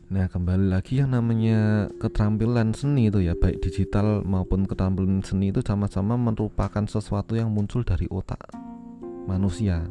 Nah 0.08 0.24
kembali 0.24 0.72
lagi 0.72 1.04
yang 1.04 1.12
namanya 1.12 1.92
keterampilan 2.00 2.72
seni 2.72 3.12
itu 3.12 3.20
ya 3.20 3.36
baik 3.36 3.60
digital 3.60 4.24
maupun 4.24 4.64
keterampilan 4.64 5.20
seni 5.20 5.52
itu 5.52 5.60
sama-sama 5.60 6.16
merupakan 6.16 6.88
sesuatu 6.88 7.36
yang 7.36 7.52
muncul 7.52 7.84
dari 7.84 8.08
otak 8.08 8.40
manusia 9.28 9.84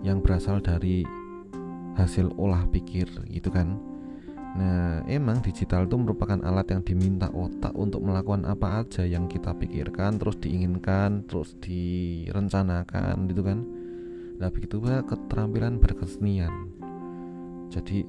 yang 0.00 0.24
berasal 0.24 0.64
dari 0.64 1.04
hasil 1.98 2.30
olah 2.38 2.62
pikir 2.70 3.10
gitu 3.28 3.50
kan 3.50 3.76
Nah, 4.56 5.04
emang 5.04 5.44
digital 5.44 5.84
itu 5.84 5.94
merupakan 5.94 6.40
alat 6.40 6.72
yang 6.74 6.80
diminta 6.80 7.28
otak 7.30 7.70
untuk 7.78 8.00
melakukan 8.00 8.48
apa 8.48 8.82
aja 8.82 9.04
yang 9.04 9.28
kita 9.28 9.52
pikirkan, 9.52 10.16
terus 10.16 10.40
diinginkan, 10.40 11.28
terus 11.28 11.52
direncanakan, 11.60 13.28
gitu 13.28 13.42
kan. 13.44 13.58
Nah, 14.42 14.48
begitu 14.48 14.80
keterampilan 14.82 15.76
berkesenian. 15.78 16.50
Jadi, 17.68 18.02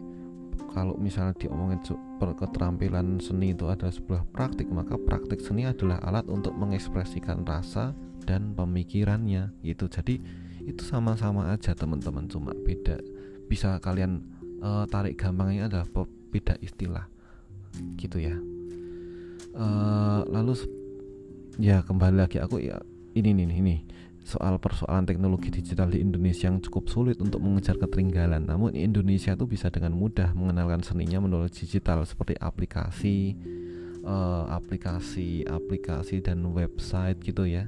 kalau 0.71 0.95
misalnya 0.95 1.35
diomongin 1.37 1.81
keterampilan 2.17 3.19
seni 3.19 3.51
itu 3.51 3.67
adalah 3.67 3.91
sebuah 3.91 4.21
praktik, 4.31 4.71
maka 4.73 4.95
praktik 4.95 5.43
seni 5.43 5.67
adalah 5.67 5.99
alat 6.07 6.25
untuk 6.31 6.55
mengekspresikan 6.55 7.43
rasa 7.43 7.91
dan 8.23 8.55
pemikirannya, 8.55 9.51
gitu. 9.61 9.85
Jadi, 9.85 10.17
itu 10.63 10.81
sama-sama 10.81 11.51
aja 11.51 11.75
teman-teman, 11.75 12.25
cuma 12.25 12.57
beda 12.57 13.18
bisa 13.49 13.81
kalian 13.81 14.21
uh, 14.61 14.85
tarik 14.85 15.17
gampangnya 15.17 15.65
adalah 15.65 15.89
beda 16.29 16.61
istilah 16.61 17.09
gitu 17.97 18.21
ya 18.21 18.37
uh, 19.57 20.21
lalu 20.29 20.53
ya 21.57 21.81
kembali 21.81 22.15
lagi 22.21 22.37
aku 22.37 22.61
ya 22.61 22.77
ini 23.17 23.33
nih 23.33 23.49
ini 23.49 23.75
soal 24.29 24.61
persoalan 24.61 25.09
teknologi 25.09 25.49
digital 25.49 25.89
di 25.89 26.05
Indonesia 26.05 26.45
yang 26.45 26.61
cukup 26.61 26.85
sulit 26.85 27.17
untuk 27.17 27.41
mengejar 27.41 27.81
ketertinggalan. 27.81 28.45
Namun 28.45 28.77
Indonesia 28.77 29.33
itu 29.33 29.49
bisa 29.49 29.73
dengan 29.73 29.97
mudah 29.97 30.37
mengenalkan 30.37 30.85
seninya 30.85 31.17
melalui 31.17 31.49
digital 31.49 32.05
seperti 32.05 32.37
aplikasi, 32.37 33.33
uh, 34.05 34.53
aplikasi, 34.53 35.49
aplikasi 35.49 36.21
dan 36.21 36.45
website 36.53 37.17
gitu 37.25 37.49
ya. 37.49 37.65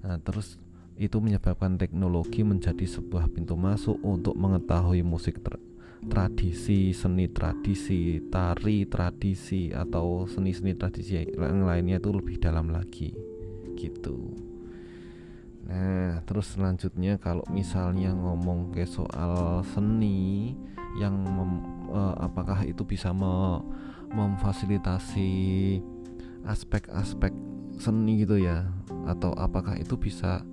Nah, 0.00 0.16
terus 0.24 0.56
itu 1.06 1.18
menyebabkan 1.18 1.74
teknologi 1.74 2.46
menjadi 2.46 2.86
sebuah 2.86 3.30
pintu 3.34 3.58
masuk 3.58 3.98
untuk 4.06 4.38
mengetahui 4.38 5.02
musik 5.02 5.42
tra 5.42 5.58
tradisi, 6.02 6.90
seni 6.90 7.30
tradisi, 7.30 8.18
tari 8.26 8.90
tradisi 8.90 9.70
atau 9.70 10.26
seni-seni 10.26 10.74
tradisi 10.74 11.22
yang 11.22 11.62
lainnya 11.62 12.02
itu 12.02 12.10
lebih 12.10 12.42
dalam 12.42 12.74
lagi 12.74 13.14
gitu. 13.78 14.34
Nah, 15.62 16.18
terus 16.26 16.58
selanjutnya 16.58 17.22
kalau 17.22 17.46
misalnya 17.54 18.10
ngomong 18.10 18.74
ke 18.74 18.82
soal 18.82 19.62
seni 19.62 20.58
yang 20.98 21.22
uh, 21.88 22.18
apakah 22.18 22.66
itu 22.66 22.82
bisa 22.82 23.14
me 23.14 23.62
memfasilitasi 24.12 25.30
aspek-aspek 26.44 27.32
seni 27.80 28.26
gitu 28.26 28.36
ya 28.36 28.68
atau 29.08 29.32
apakah 29.38 29.78
itu 29.80 29.96
bisa 29.96 30.44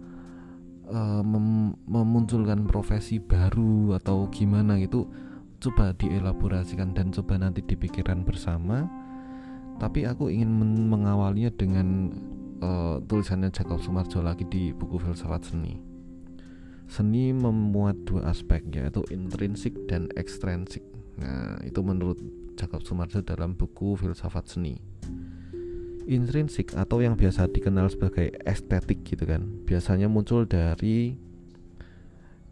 uh, 0.90 1.22
mem 1.24 1.78
memunculkan 1.88 2.66
profesi 2.66 3.22
baru 3.22 3.96
atau 3.96 4.28
gimana 4.34 4.76
gitu 4.82 5.08
coba 5.60 5.96
dielaborasikan 5.96 6.92
dan 6.98 7.14
coba 7.14 7.38
nanti 7.38 7.62
dipikirkan 7.64 8.26
bersama. 8.26 8.90
Tapi 9.80 10.04
aku 10.04 10.28
ingin 10.28 10.52
mengawalnya 10.92 11.56
dengan 11.56 12.12
uh, 12.60 13.00
tulisannya 13.08 13.48
Jacob 13.48 13.80
Sumarjo 13.80 14.20
lagi 14.20 14.44
di 14.52 14.76
buku 14.76 15.00
filsafat 15.00 15.56
seni. 15.56 15.80
Seni 16.90 17.32
memuat 17.32 17.96
dua 18.04 18.28
aspek 18.28 18.66
yaitu 18.74 19.06
intrinsik 19.14 19.78
dan 19.88 20.10
ekstrinsik 20.18 20.84
nah 21.20 21.60
itu 21.68 21.80
menurut 21.84 22.18
Jacob 22.56 22.84
Sumarjo 22.84 23.20
dalam 23.20 23.56
buku 23.56 24.00
filsafat 24.00 24.48
seni 24.48 24.80
intrinsik 26.10 26.74
atau 26.74 27.06
yang 27.06 27.14
biasa 27.14 27.46
dikenal 27.54 27.94
sebagai 27.94 28.34
estetik 28.50 29.06
gitu 29.06 29.30
kan 29.30 29.46
biasanya 29.70 30.10
muncul 30.10 30.50
dari 30.50 31.14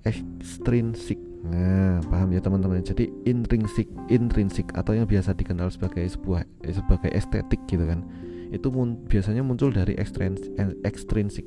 ekstrinsik 0.06 1.28
Nah, 1.48 2.02
paham 2.10 2.34
ya 2.34 2.42
teman-teman. 2.42 2.82
Jadi 2.84 3.08
intrinsik, 3.24 3.88
intrinsik 4.10 4.74
atau 4.74 4.98
yang 4.98 5.06
biasa 5.06 5.38
dikenal 5.38 5.70
sebagai 5.70 6.04
sebuah 6.04 6.44
eh, 6.66 6.74
sebagai 6.74 7.14
estetik 7.14 7.62
gitu 7.70 7.86
kan. 7.86 8.04
Itu 8.50 8.74
mun, 8.74 9.06
biasanya 9.06 9.46
muncul 9.46 9.72
dari 9.72 9.96
ekstrinsik. 9.96 10.52
ekstrinsik. 10.84 11.46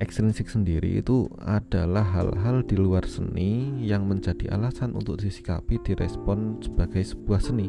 Ekstrinsik 0.00 0.48
sendiri 0.48 1.00
itu 1.00 1.28
adalah 1.44 2.04
hal-hal 2.16 2.64
di 2.64 2.72
luar 2.72 3.04
seni 3.04 3.84
yang 3.84 4.08
menjadi 4.08 4.48
alasan 4.56 4.96
untuk 4.96 5.20
disikapi 5.20 5.76
direspon 5.84 6.60
sebagai 6.64 7.04
sebuah 7.04 7.40
seni. 7.40 7.68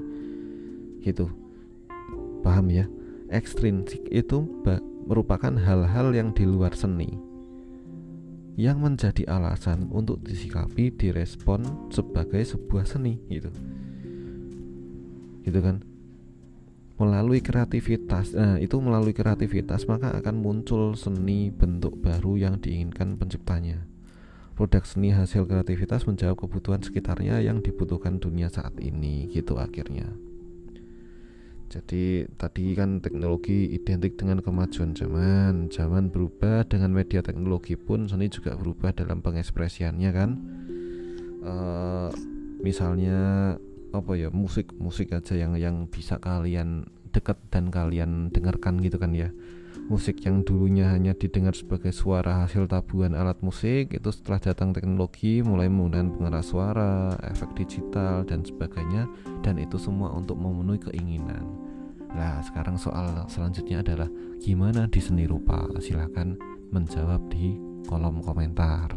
Gitu. 1.03 1.40
Paham 2.41 2.73
ya? 2.73 2.89
Ekstrinsik 3.29 4.09
itu 4.09 4.43
merupakan 5.05 5.53
hal-hal 5.53 6.11
yang 6.11 6.33
di 6.33 6.43
luar 6.43 6.73
seni. 6.73 7.07
Yang 8.57 8.77
menjadi 8.81 9.23
alasan 9.31 9.87
untuk 9.93 10.19
disikapi 10.25 10.91
direspon 10.97 11.89
sebagai 11.93 12.41
sebuah 12.43 12.83
seni 12.89 13.21
gitu. 13.31 13.53
Gitu 15.47 15.59
kan? 15.61 15.85
Melalui 17.01 17.41
kreativitas 17.41 18.37
nah 18.37 18.61
itu 18.61 18.77
melalui 18.77 19.13
kreativitas 19.15 19.89
maka 19.89 20.13
akan 20.13 20.37
muncul 20.37 20.93
seni 20.93 21.49
bentuk 21.49 21.97
baru 21.97 22.37
yang 22.37 22.61
diinginkan 22.61 23.17
penciptanya. 23.17 23.85
Produk 24.53 24.85
seni 24.85 25.09
hasil 25.09 25.47
kreativitas 25.49 26.05
menjawab 26.05 26.45
kebutuhan 26.45 26.83
sekitarnya 26.85 27.41
yang 27.41 27.65
dibutuhkan 27.65 28.21
dunia 28.21 28.51
saat 28.51 28.77
ini 28.77 29.31
gitu 29.33 29.57
akhirnya 29.57 30.30
jadi 31.71 32.27
tadi 32.35 32.75
kan 32.75 32.99
teknologi 32.99 33.71
identik 33.71 34.19
dengan 34.19 34.43
kemajuan 34.43 34.91
zaman. 34.91 35.71
Zaman 35.71 36.11
berubah 36.11 36.67
dengan 36.67 36.91
media 36.91 37.23
teknologi 37.23 37.79
pun 37.79 38.11
seni 38.11 38.27
juga 38.27 38.59
berubah 38.59 38.91
dalam 38.91 39.23
pengekspresiannya 39.23 40.11
kan. 40.11 40.29
Uh, 41.41 42.11
misalnya 42.59 43.55
apa 43.95 44.11
ya 44.19 44.27
musik 44.29 44.75
musik 44.75 45.15
aja 45.15 45.33
yang 45.33 45.55
yang 45.55 45.87
bisa 45.87 46.19
kalian 46.19 46.91
dekat 47.15 47.39
dan 47.47 47.71
kalian 47.71 48.27
dengarkan 48.35 48.83
gitu 48.83 48.99
kan 48.99 49.15
ya. 49.15 49.31
Musik 49.91 50.23
yang 50.23 50.47
dulunya 50.47 50.87
hanya 50.87 51.11
didengar 51.11 51.51
sebagai 51.51 51.91
suara 51.91 52.47
hasil 52.47 52.63
tabuhan 52.71 53.11
alat 53.11 53.43
musik 53.43 53.91
itu 53.91 54.07
setelah 54.07 54.39
datang 54.39 54.71
teknologi 54.71 55.43
mulai 55.43 55.67
menggunakan 55.67 56.15
pengeras 56.15 56.47
suara, 56.47 57.11
efek 57.27 57.51
digital 57.59 58.23
dan 58.23 58.39
sebagainya 58.39 59.03
dan 59.43 59.59
itu 59.59 59.75
semua 59.75 60.15
untuk 60.15 60.39
memenuhi 60.39 60.79
keinginan. 60.79 61.43
Nah, 62.15 62.39
sekarang 62.39 62.79
soal 62.79 63.27
selanjutnya 63.27 63.83
adalah 63.83 64.07
gimana 64.39 64.87
di 64.87 65.03
seni 65.03 65.27
rupa? 65.27 65.67
Silahkan 65.83 66.39
menjawab 66.71 67.27
di 67.27 67.59
kolom 67.83 68.23
komentar. 68.23 68.95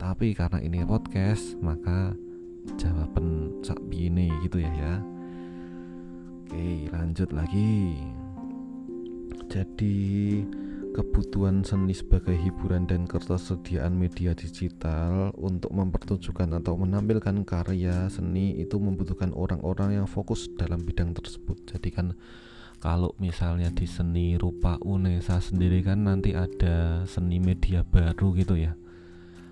Tapi 0.00 0.32
karena 0.32 0.64
ini 0.64 0.80
podcast, 0.80 1.60
maka 1.60 2.16
jawaban 2.80 3.52
sak 3.60 3.76
ini 3.92 4.32
gitu 4.48 4.64
ya 4.64 4.72
ya. 4.80 4.94
Oke, 6.48 6.88
lanjut 6.88 7.36
lagi. 7.36 8.00
Jadi 9.50 9.98
kebutuhan 10.94 11.66
seni 11.66 11.90
sebagai 11.90 12.38
hiburan 12.38 12.86
dan 12.86 13.02
ketersediaan 13.06 13.98
media 13.98 14.30
digital 14.30 15.34
untuk 15.38 15.74
mempertunjukkan 15.74 16.62
atau 16.62 16.78
menampilkan 16.78 17.42
karya 17.42 18.06
seni 18.06 18.58
itu 18.62 18.78
membutuhkan 18.78 19.34
orang-orang 19.34 20.02
yang 20.02 20.06
fokus 20.06 20.46
dalam 20.54 20.82
bidang 20.86 21.18
tersebut. 21.18 21.66
Jadi 21.66 21.90
kan 21.90 22.06
kalau 22.78 23.10
misalnya 23.18 23.74
di 23.74 23.90
seni 23.90 24.38
rupa 24.38 24.78
UNESA 24.78 25.42
sendiri 25.42 25.82
kan 25.82 26.06
nanti 26.06 26.30
ada 26.30 27.02
seni 27.10 27.42
media 27.42 27.82
baru 27.82 28.30
gitu 28.38 28.54
ya. 28.54 28.78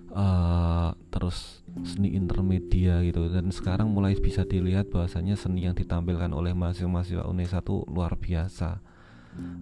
Uh, 0.09 0.95
terus 1.13 1.67
seni 1.85 2.17
intermedia 2.17 3.05
gitu 3.05 3.29
dan 3.29 3.53
sekarang 3.53 3.93
mulai 3.93 4.17
bisa 4.17 4.47
dilihat 4.47 4.89
bahwasanya 4.89 5.37
seni 5.37 5.69
yang 5.69 5.77
ditampilkan 5.77 6.33
oleh 6.33 6.57
mahasiswa-mahasiswa 6.57 7.29
UNESA 7.29 7.61
itu 7.61 7.85
luar 7.91 8.17
biasa 8.17 8.81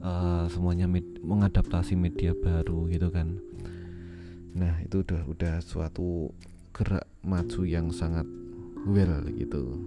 uh, 0.03 0.45
semuanya 0.51 0.87
med 0.87 1.05
mengadaptasi 1.23 1.99
media 1.99 2.33
baru 2.37 2.89
gitu 2.91 3.09
kan. 3.11 3.39
Nah 4.57 4.81
itu 4.83 5.05
udah 5.05 5.23
udah 5.29 5.55
suatu 5.61 6.33
gerak 6.73 7.05
maju 7.25 7.63
yang 7.65 7.93
sangat 7.93 8.25
well 8.87 9.25
gitu. 9.33 9.85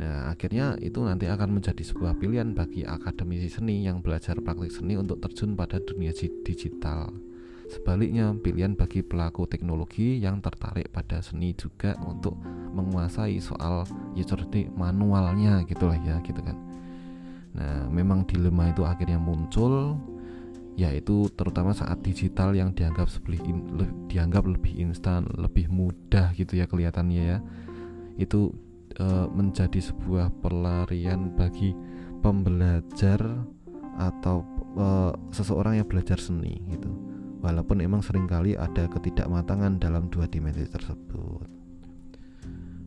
Nah 0.00 0.32
akhirnya 0.32 0.80
itu 0.80 0.98
nanti 1.04 1.28
akan 1.28 1.60
menjadi 1.60 1.84
sebuah 1.84 2.16
pilihan 2.16 2.56
bagi 2.56 2.82
akademisi 2.88 3.52
seni 3.52 3.84
yang 3.84 4.00
belajar 4.00 4.40
praktik 4.40 4.72
seni 4.72 4.96
untuk 4.96 5.20
terjun 5.20 5.52
pada 5.52 5.82
dunia 5.82 6.14
digital. 6.16 7.12
Sebaliknya, 7.72 8.36
pilihan 8.36 8.76
bagi 8.76 9.00
pelaku 9.00 9.48
teknologi 9.48 10.20
yang 10.20 10.44
tertarik 10.44 10.92
pada 10.92 11.24
seni 11.24 11.56
juga 11.56 11.96
untuk 12.04 12.36
menguasai 12.76 13.40
soal 13.40 13.88
ya 14.12 14.68
manualnya 14.76 15.64
gitulah 15.64 15.96
ya 16.04 16.20
gitu 16.20 16.44
kan. 16.44 16.71
Nah, 17.52 17.84
memang 17.92 18.24
dilema 18.24 18.72
itu 18.72 18.82
akhirnya 18.84 19.20
muncul 19.20 20.00
yaitu 20.72 21.28
terutama 21.36 21.76
saat 21.76 22.00
digital 22.00 22.56
yang 22.56 22.72
dianggap 22.72 23.04
lebih 23.28 23.44
le, 23.76 23.86
dianggap 24.08 24.48
lebih 24.48 24.72
instan, 24.80 25.28
lebih 25.36 25.68
mudah 25.68 26.32
gitu 26.32 26.56
ya 26.56 26.64
kelihatannya 26.64 27.22
ya. 27.36 27.38
Itu 28.16 28.56
e, 28.96 29.06
menjadi 29.28 29.80
sebuah 29.84 30.32
pelarian 30.40 31.36
bagi 31.36 31.76
pembelajar 32.24 33.20
atau 34.00 34.48
e, 34.72 34.86
seseorang 35.36 35.76
yang 35.76 35.88
belajar 35.88 36.16
seni 36.16 36.56
gitu. 36.72 36.88
Walaupun 37.44 37.84
emang 37.84 38.00
sering 38.00 38.24
kali 38.24 38.56
ada 38.56 38.88
ketidakmatangan 38.88 39.76
dalam 39.76 40.08
dua 40.08 40.24
dimensi 40.24 40.64
tersebut. 40.64 41.44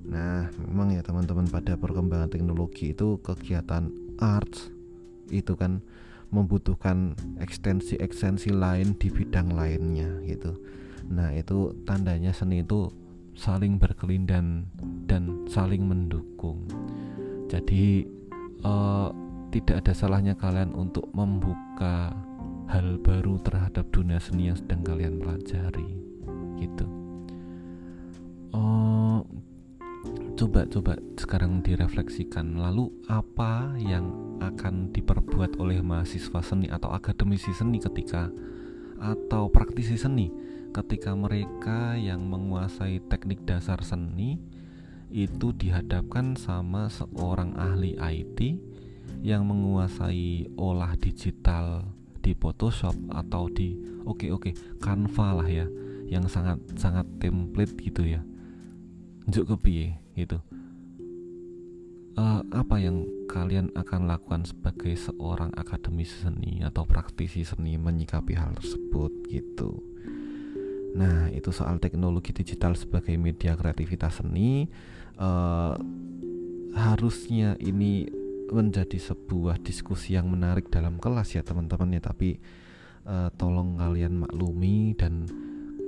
Nah, 0.05 0.49
memang 0.69 0.93
ya 0.93 1.01
teman-teman 1.05 1.49
pada 1.49 1.77
perkembangan 1.77 2.29
teknologi 2.29 2.93
itu 2.93 3.21
kegiatan 3.21 4.04
arts 4.19 4.71
itu 5.33 5.57
kan 5.57 5.81
membutuhkan 6.33 7.15
ekstensi-ekstensi 7.39 8.51
lain 8.51 8.97
di 8.97 9.07
bidang 9.07 9.53
lainnya 9.55 10.09
gitu. 10.25 10.57
Nah, 11.07 11.31
itu 11.31 11.71
tandanya 11.85 12.33
seni 12.33 12.65
itu 12.65 12.89
saling 13.37 13.77
berkelindan 13.77 14.65
dan 15.05 15.45
saling 15.45 15.85
mendukung. 15.85 16.65
Jadi 17.47 18.09
uh, 18.65 19.13
tidak 19.53 19.85
ada 19.85 19.93
salahnya 19.93 20.33
kalian 20.35 20.73
untuk 20.73 21.07
membuka 21.13 22.11
hal 22.65 22.97
baru 23.05 23.37
terhadap 23.45 23.85
dunia 23.93 24.17
seni 24.17 24.49
yang 24.49 24.57
sedang 24.57 24.81
kalian 24.81 25.21
pelajari 25.21 25.89
gitu. 26.57 26.87
Uh, 28.55 28.94
coba 30.35 30.67
coba 30.67 30.99
sekarang 31.15 31.63
direfleksikan. 31.63 32.59
Lalu 32.59 32.91
apa 33.07 33.71
yang 33.79 34.11
akan 34.43 34.91
diperbuat 34.91 35.55
oleh 35.63 35.79
mahasiswa 35.79 36.43
seni 36.43 36.67
atau 36.67 36.91
akademisi 36.91 37.55
seni 37.55 37.79
ketika 37.79 38.27
atau 38.99 39.47
praktisi 39.47 39.95
seni 39.95 40.31
ketika 40.75 41.15
mereka 41.15 41.95
yang 41.95 42.27
menguasai 42.27 42.99
teknik 43.07 43.47
dasar 43.47 43.79
seni 43.79 44.39
itu 45.07 45.55
dihadapkan 45.55 46.35
sama 46.35 46.91
seorang 46.91 47.55
ahli 47.55 47.95
IT 47.95 48.59
yang 49.23 49.47
menguasai 49.47 50.51
olah 50.59 50.99
digital 50.99 51.87
di 52.19 52.35
Photoshop 52.35 52.95
atau 53.15 53.47
di 53.47 53.79
oke 54.03 54.27
okay, 54.27 54.29
oke 54.35 54.51
okay, 54.51 54.53
Canva 54.83 55.39
lah 55.39 55.47
ya 55.47 55.67
yang 56.11 56.27
sangat 56.27 56.59
sangat 56.75 57.07
template 57.23 57.71
gitu 57.79 58.03
ya. 58.03 58.19
Njuk 59.31 59.55
kepiye 59.55 60.04
gitu. 60.15 60.39
Uh, 62.15 62.39
apa 62.55 62.79
yang 62.79 63.03
kalian 63.27 63.75
akan 63.75 64.07
lakukan 64.07 64.47
sebagai 64.47 64.95
seorang 64.95 65.51
akademisi 65.59 66.23
seni 66.23 66.63
atau 66.63 66.87
praktisi 66.87 67.43
seni 67.43 67.75
menyikapi 67.75 68.31
hal 68.39 68.55
tersebut 68.55 69.11
gitu? 69.27 69.83
Nah, 70.95 71.27
itu 71.35 71.51
soal 71.51 71.75
teknologi 71.83 72.31
digital 72.31 72.71
sebagai 72.79 73.19
media 73.19 73.59
kreativitas 73.59 74.23
seni. 74.23 74.71
Uh, 75.19 75.75
harusnya 76.71 77.59
ini 77.59 78.07
menjadi 78.47 78.95
sebuah 78.95 79.59
diskusi 79.59 80.15
yang 80.15 80.31
menarik 80.31 80.71
dalam 80.71 80.95
kelas 81.03 81.35
ya 81.35 81.43
teman-teman 81.43 81.99
ya. 81.99 82.01
Tapi 82.03 82.39
uh, 83.11 83.27
tolong 83.35 83.75
kalian 83.75 84.23
maklumi 84.23 84.95
dan 84.95 85.27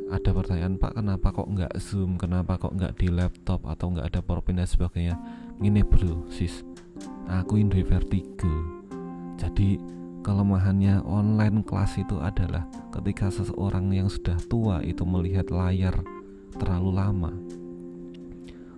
ada 0.07 0.29
pertanyaan 0.31 0.79
Pak 0.79 0.99
kenapa 0.99 1.35
kok 1.35 1.49
nggak 1.51 1.73
zoom? 1.79 2.15
Kenapa 2.15 2.55
kok 2.55 2.75
nggak 2.75 2.95
di 2.99 3.07
laptop 3.11 3.67
atau 3.67 3.91
nggak 3.91 4.07
ada 4.13 4.19
powerpoint 4.23 4.59
dan 4.63 4.69
sebagainya? 4.69 5.15
Ini 5.59 5.83
bro 5.83 6.27
sis. 6.31 6.63
Aku 7.27 7.59
indri 7.59 7.83
vertigo. 7.83 8.51
Jadi 9.35 9.77
kelemahannya 10.23 11.03
online 11.03 11.63
kelas 11.63 11.99
itu 11.99 12.19
adalah 12.19 12.65
ketika 12.95 13.27
seseorang 13.31 13.91
yang 13.91 14.07
sudah 14.07 14.35
tua 14.47 14.79
itu 14.83 15.03
melihat 15.03 15.51
layar 15.51 15.95
terlalu 16.57 16.91
lama 16.95 17.31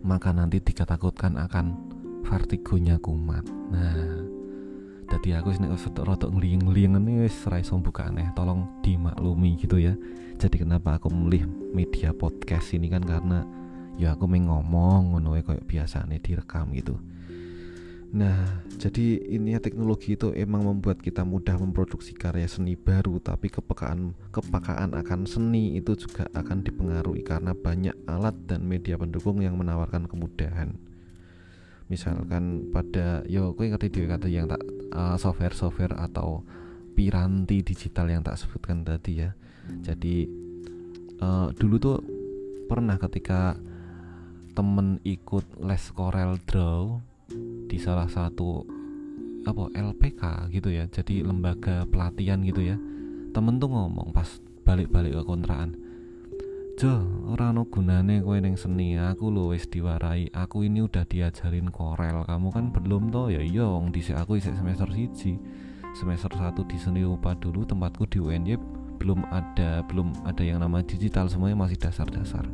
maka 0.04 0.32
nanti 0.32 0.64
dikatakan 0.64 1.36
akan 1.36 1.76
vertigonya 2.24 2.96
kumat. 3.04 3.44
Nah 3.72 4.39
jadi 5.10 5.42
aku 5.42 5.50
sini 5.50 5.74
rotok 6.06 6.30
ngeliyeng-ngeliyeng 6.38 7.02
ini 7.02 7.26
wis 7.26 7.34
rai 7.50 7.66
buka 7.66 8.14
aneh 8.14 8.30
tolong 8.38 8.70
dimaklumi 8.86 9.58
gitu 9.58 9.82
ya. 9.82 9.98
Jadi 10.38 10.62
kenapa 10.62 11.02
aku 11.02 11.10
memilih 11.10 11.50
media 11.74 12.14
podcast 12.14 12.72
ini 12.78 12.94
kan 12.94 13.02
karena 13.02 13.42
ya 13.98 14.14
aku 14.14 14.30
main 14.30 14.46
ngomong 14.46 15.18
ngono 15.18 15.34
kayak 15.42 15.66
biasa 15.66 16.06
nih 16.06 16.22
direkam 16.22 16.72
gitu. 16.78 16.96
Nah, 18.10 18.66
jadi 18.82 19.22
ini 19.22 19.54
ya 19.54 19.62
teknologi 19.62 20.18
itu 20.18 20.34
emang 20.34 20.66
membuat 20.66 20.98
kita 20.98 21.22
mudah 21.22 21.62
memproduksi 21.62 22.18
karya 22.18 22.50
seni 22.50 22.74
baru, 22.74 23.22
tapi 23.22 23.54
kepekaan 23.54 24.18
kepekaan 24.34 24.98
akan 24.98 25.30
seni 25.30 25.78
itu 25.78 25.94
juga 25.94 26.26
akan 26.34 26.66
dipengaruhi 26.66 27.22
karena 27.22 27.54
banyak 27.54 27.94
alat 28.10 28.34
dan 28.50 28.66
media 28.66 28.98
pendukung 28.98 29.46
yang 29.46 29.54
menawarkan 29.62 30.10
kemudahan 30.10 30.74
misalkan 31.90 32.70
pada 32.70 33.26
yo 33.26 33.58
kue 33.58 33.68
ngerti 33.68 33.90
di 33.90 34.00
kata 34.06 34.30
yang 34.30 34.46
tak 34.46 34.62
uh, 34.94 35.18
software 35.18 35.58
software 35.58 35.98
atau 35.98 36.46
piranti 36.94 37.66
digital 37.66 38.08
yang 38.08 38.22
tak 38.22 38.38
sebutkan 38.38 38.86
tadi 38.86 39.26
ya. 39.26 39.34
Jadi 39.82 40.30
uh, 41.22 41.50
dulu 41.54 41.76
tuh 41.82 41.98
pernah 42.70 43.02
ketika 43.02 43.58
temen 44.54 45.02
ikut 45.02 45.46
les 45.66 45.84
Corel 45.94 46.38
Draw 46.46 46.84
di 47.70 47.78
salah 47.78 48.10
satu 48.10 48.66
apa 49.48 49.72
LPK 49.72 50.52
gitu 50.52 50.70
ya 50.74 50.90
jadi 50.90 51.24
lembaga 51.24 51.88
pelatihan 51.88 52.44
gitu 52.44 52.60
ya 52.66 52.76
temen 53.32 53.62
tuh 53.62 53.72
ngomong 53.72 54.12
pas 54.12 54.28
balik-balik 54.68 55.16
ke 55.16 55.24
kontrakan 55.24 55.78
Jo, 56.80 56.96
ora 57.28 57.52
ono 57.52 57.68
gunane 57.68 58.24
kowe 58.24 58.40
ning 58.40 58.56
seni. 58.56 58.96
Aku 58.96 59.28
lho 59.36 59.52
wis 59.52 59.68
diwarai. 59.68 60.32
Aku 60.32 60.64
ini 60.64 60.80
udah 60.80 61.04
diajarin 61.04 61.68
korel. 61.76 62.24
Kamu 62.24 62.56
kan 62.56 62.72
belum 62.72 63.12
toh? 63.12 63.28
Ya 63.28 63.44
iya, 63.44 63.68
wong 63.68 63.92
dhisik 63.92 64.16
aku 64.16 64.40
isih 64.40 64.56
semester 64.56 64.88
1. 64.88 65.12
Semester 65.92 66.32
1 66.32 66.56
di 66.72 66.80
seni 66.80 67.04
rupa 67.04 67.36
dulu 67.36 67.68
tempatku 67.68 68.08
di 68.08 68.24
UNY 68.24 68.56
belum 68.96 69.28
ada 69.28 69.84
belum 69.92 70.24
ada 70.24 70.40
yang 70.40 70.64
nama 70.64 70.80
digital 70.80 71.28
semuanya 71.28 71.68
masih 71.68 71.76
dasar-dasar. 71.76 72.48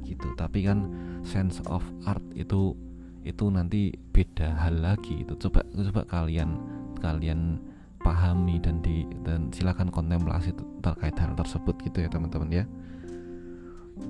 Gitu. 0.00 0.32
Tapi 0.32 0.64
kan 0.64 0.88
sense 1.20 1.60
of 1.68 1.84
art 2.08 2.24
itu 2.32 2.72
itu 3.20 3.52
nanti 3.52 3.92
beda 4.16 4.64
hal 4.64 4.80
lagi 4.80 5.28
itu 5.28 5.36
coba 5.36 5.60
coba 5.76 6.08
kalian 6.08 6.56
kalian 7.04 7.60
pahami 8.00 8.56
dan 8.64 8.80
di 8.80 9.04
dan 9.28 9.52
silakan 9.52 9.92
kontemplasi 9.92 10.56
terkait 10.80 11.20
hal 11.20 11.36
tersebut 11.36 11.76
gitu 11.84 12.00
ya 12.00 12.08
teman-teman 12.08 12.48
ya 12.48 12.64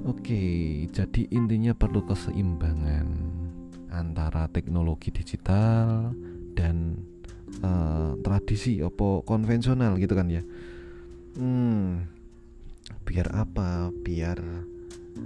Oke, 0.07 0.87
jadi 0.95 1.27
intinya 1.35 1.75
perlu 1.75 2.07
keseimbangan 2.07 3.07
antara 3.91 4.47
teknologi 4.49 5.11
digital 5.11 6.15
dan 6.55 7.03
uh, 7.67 8.15
tradisi 8.23 8.79
opo 8.79 9.27
konvensional 9.27 9.99
gitu 9.99 10.15
kan 10.15 10.31
ya. 10.31 10.43
Hmm, 11.35 12.07
biar 13.03 13.35
apa? 13.35 13.91
Biar 14.07 14.39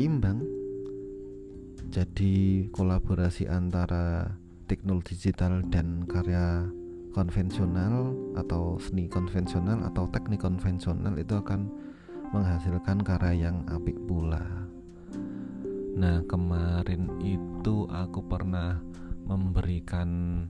imbang. 0.00 0.40
Jadi 1.92 2.66
kolaborasi 2.72 3.46
antara 3.52 4.34
teknologi 4.66 5.14
digital 5.20 5.62
dan 5.68 6.08
karya 6.08 6.64
konvensional 7.12 8.12
atau 8.36 8.76
seni 8.76 9.08
konvensional 9.08 9.80
atau 9.88 10.04
teknik 10.12 10.44
konvensional 10.44 11.16
itu 11.16 11.32
akan 11.32 11.72
menghasilkan 12.36 13.00
karya 13.00 13.48
yang 13.48 13.64
apik 13.72 13.96
pula. 14.04 14.44
Nah, 15.96 16.20
kemarin 16.28 17.08
itu 17.24 17.88
aku 17.88 18.20
pernah 18.28 18.76
memberikan 19.24 20.44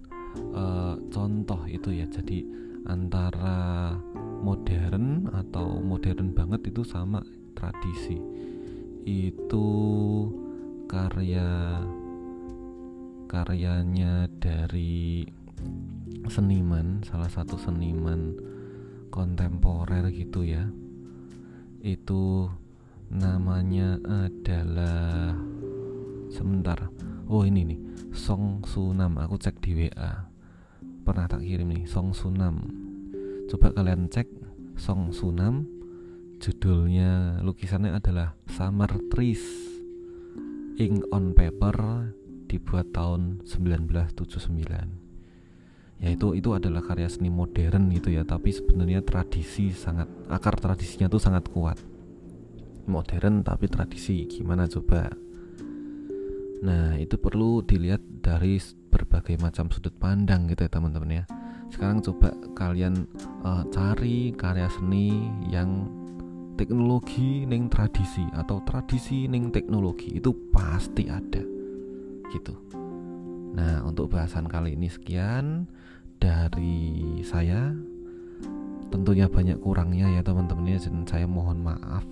uh, 0.50 0.98
contoh 1.14 1.62
itu 1.70 1.94
ya. 1.94 2.06
Jadi 2.10 2.42
antara 2.90 3.94
modern 4.42 5.30
atau 5.30 5.78
modern 5.78 6.34
banget 6.34 6.74
itu 6.74 6.82
sama 6.82 7.22
tradisi. 7.54 8.18
Itu 9.06 9.66
karya 10.90 11.78
karyanya 13.30 14.26
dari 14.42 15.22
seniman, 16.26 17.06
salah 17.06 17.30
satu 17.30 17.54
seniman 17.54 18.34
kontemporer 19.14 20.10
gitu 20.10 20.42
ya. 20.42 20.66
Itu 21.86 22.50
namanya 23.14 24.02
adalah 24.02 25.38
sebentar. 26.26 26.90
Oh 27.30 27.46
ini 27.46 27.62
nih. 27.62 27.80
Song 28.10 28.66
Sunam 28.66 29.22
aku 29.22 29.38
cek 29.38 29.62
di 29.62 29.86
WA 29.86 30.26
pernah 31.06 31.30
tak 31.30 31.46
kirim 31.46 31.70
nih? 31.70 31.86
Song 31.86 32.10
Sunam 32.10 32.66
coba 33.46 33.70
kalian 33.70 34.10
cek 34.10 34.26
Song 34.74 35.14
Sunam 35.14 35.62
judulnya 36.42 37.38
lukisannya 37.46 37.94
adalah 37.94 38.34
Summer 38.50 38.90
Trees 39.14 39.46
Ink 40.82 41.06
on 41.14 41.30
Paper 41.30 42.10
dibuat 42.50 42.90
tahun 42.90 43.46
1979 43.46 45.05
ya 45.96 46.12
itu 46.12 46.36
itu 46.36 46.52
adalah 46.52 46.84
karya 46.84 47.08
seni 47.08 47.32
modern 47.32 47.88
gitu 47.88 48.12
ya 48.12 48.20
tapi 48.28 48.52
sebenarnya 48.52 49.00
tradisi 49.00 49.72
sangat 49.72 50.08
akar 50.28 50.60
tradisinya 50.60 51.08
tuh 51.08 51.20
sangat 51.20 51.48
kuat. 51.48 51.80
Modern 52.86 53.42
tapi 53.42 53.66
tradisi 53.66 54.28
gimana 54.30 54.68
coba? 54.70 55.10
Nah 56.62 56.94
itu 56.96 57.18
perlu 57.18 57.60
dilihat 57.64 58.00
dari 58.22 58.60
berbagai 58.88 59.36
macam 59.42 59.68
sudut 59.68 59.92
pandang 59.96 60.48
gitu 60.48 60.64
ya 60.64 60.70
teman-teman 60.70 61.22
ya. 61.22 61.24
Sekarang 61.68 61.98
coba 62.00 62.30
kalian 62.54 63.10
uh, 63.42 63.66
cari 63.74 64.30
karya 64.38 64.70
seni 64.70 65.10
yang 65.50 65.90
teknologi 66.56 67.44
neng 67.44 67.68
tradisi 67.68 68.24
atau 68.32 68.64
tradisi 68.64 69.28
neng 69.28 69.52
teknologi 69.52 70.16
itu 70.16 70.32
pasti 70.48 71.04
ada 71.10 71.44
gitu. 72.32 72.54
Nah 73.52 73.84
untuk 73.84 74.12
bahasan 74.12 74.48
kali 74.48 74.72
ini 74.74 74.88
sekian 74.88 75.68
dari 76.18 77.20
saya. 77.22 77.72
Tentunya 78.86 79.26
banyak 79.26 79.58
kurangnya 79.60 80.08
ya 80.18 80.22
teman-teman 80.22 80.76
ya. 80.76 80.78
Dan 80.80 81.04
saya 81.04 81.26
mohon 81.28 81.60
maaf. 81.60 82.04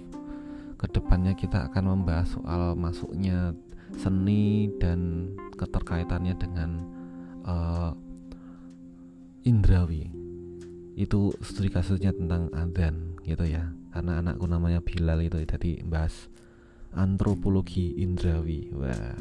Ke 0.81 0.91
depannya 0.91 1.33
kita 1.33 1.71
akan 1.71 1.85
membahas 2.01 2.35
soal 2.35 2.77
masuknya 2.77 3.55
seni 3.95 4.69
dan 4.83 5.31
keterkaitannya 5.55 6.35
dengan 6.37 6.71
uh, 7.47 7.93
indrawi. 9.47 10.11
Itu 10.95 11.35
studi 11.43 11.71
kasusnya 11.71 12.15
tentang 12.15 12.51
adzan 12.55 13.19
gitu 13.23 13.47
ya. 13.47 13.71
Karena 13.95 14.19
anakku 14.19 14.51
namanya 14.51 14.83
Bilal 14.83 15.23
itu 15.23 15.39
jadi 15.47 15.87
bahas 15.87 16.27
antropologi 16.95 17.95
indrawi. 18.03 18.71
Wah. 18.75 19.15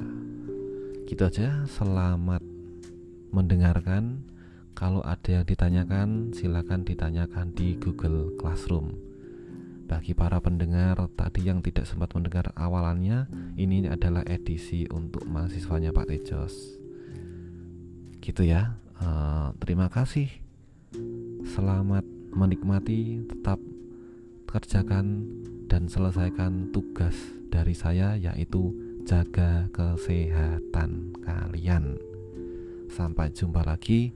Gitu 1.05 1.21
aja. 1.21 1.63
Selamat 1.69 2.41
mendengarkan 3.33 4.32
kalau 4.73 5.01
ada 5.05 5.41
yang 5.41 5.45
ditanyakan 5.45 6.33
silakan 6.33 6.85
ditanyakan 6.85 7.53
di 7.53 7.77
Google 7.77 8.33
Classroom 8.37 9.13
bagi 9.93 10.17
para 10.17 10.41
pendengar 10.41 10.97
tadi 11.13 11.45
yang 11.45 11.61
tidak 11.61 11.85
sempat 11.85 12.15
mendengar 12.17 12.49
awalannya, 12.57 13.29
ini 13.59 13.85
adalah 13.85 14.25
edisi 14.25 14.89
untuk 14.89 15.21
mahasiswanya 15.29 15.93
Pak 15.93 16.09
Tejos. 16.09 16.55
Gitu 18.17 18.41
ya. 18.47 18.79
Uh, 18.97 19.53
terima 19.61 19.91
kasih. 19.93 20.33
Selamat 21.45 22.01
menikmati, 22.33 23.27
tetap 23.27 23.61
kerjakan 24.49 25.29
dan 25.69 25.85
selesaikan 25.85 26.73
tugas 26.73 27.13
dari 27.53 27.77
saya 27.77 28.17
yaitu 28.17 28.73
jaga 29.05 29.69
kesehatan 29.75 31.13
kalian. 31.21 32.01
Sampai 32.89 33.29
jumpa 33.29 33.61
lagi. 33.61 34.15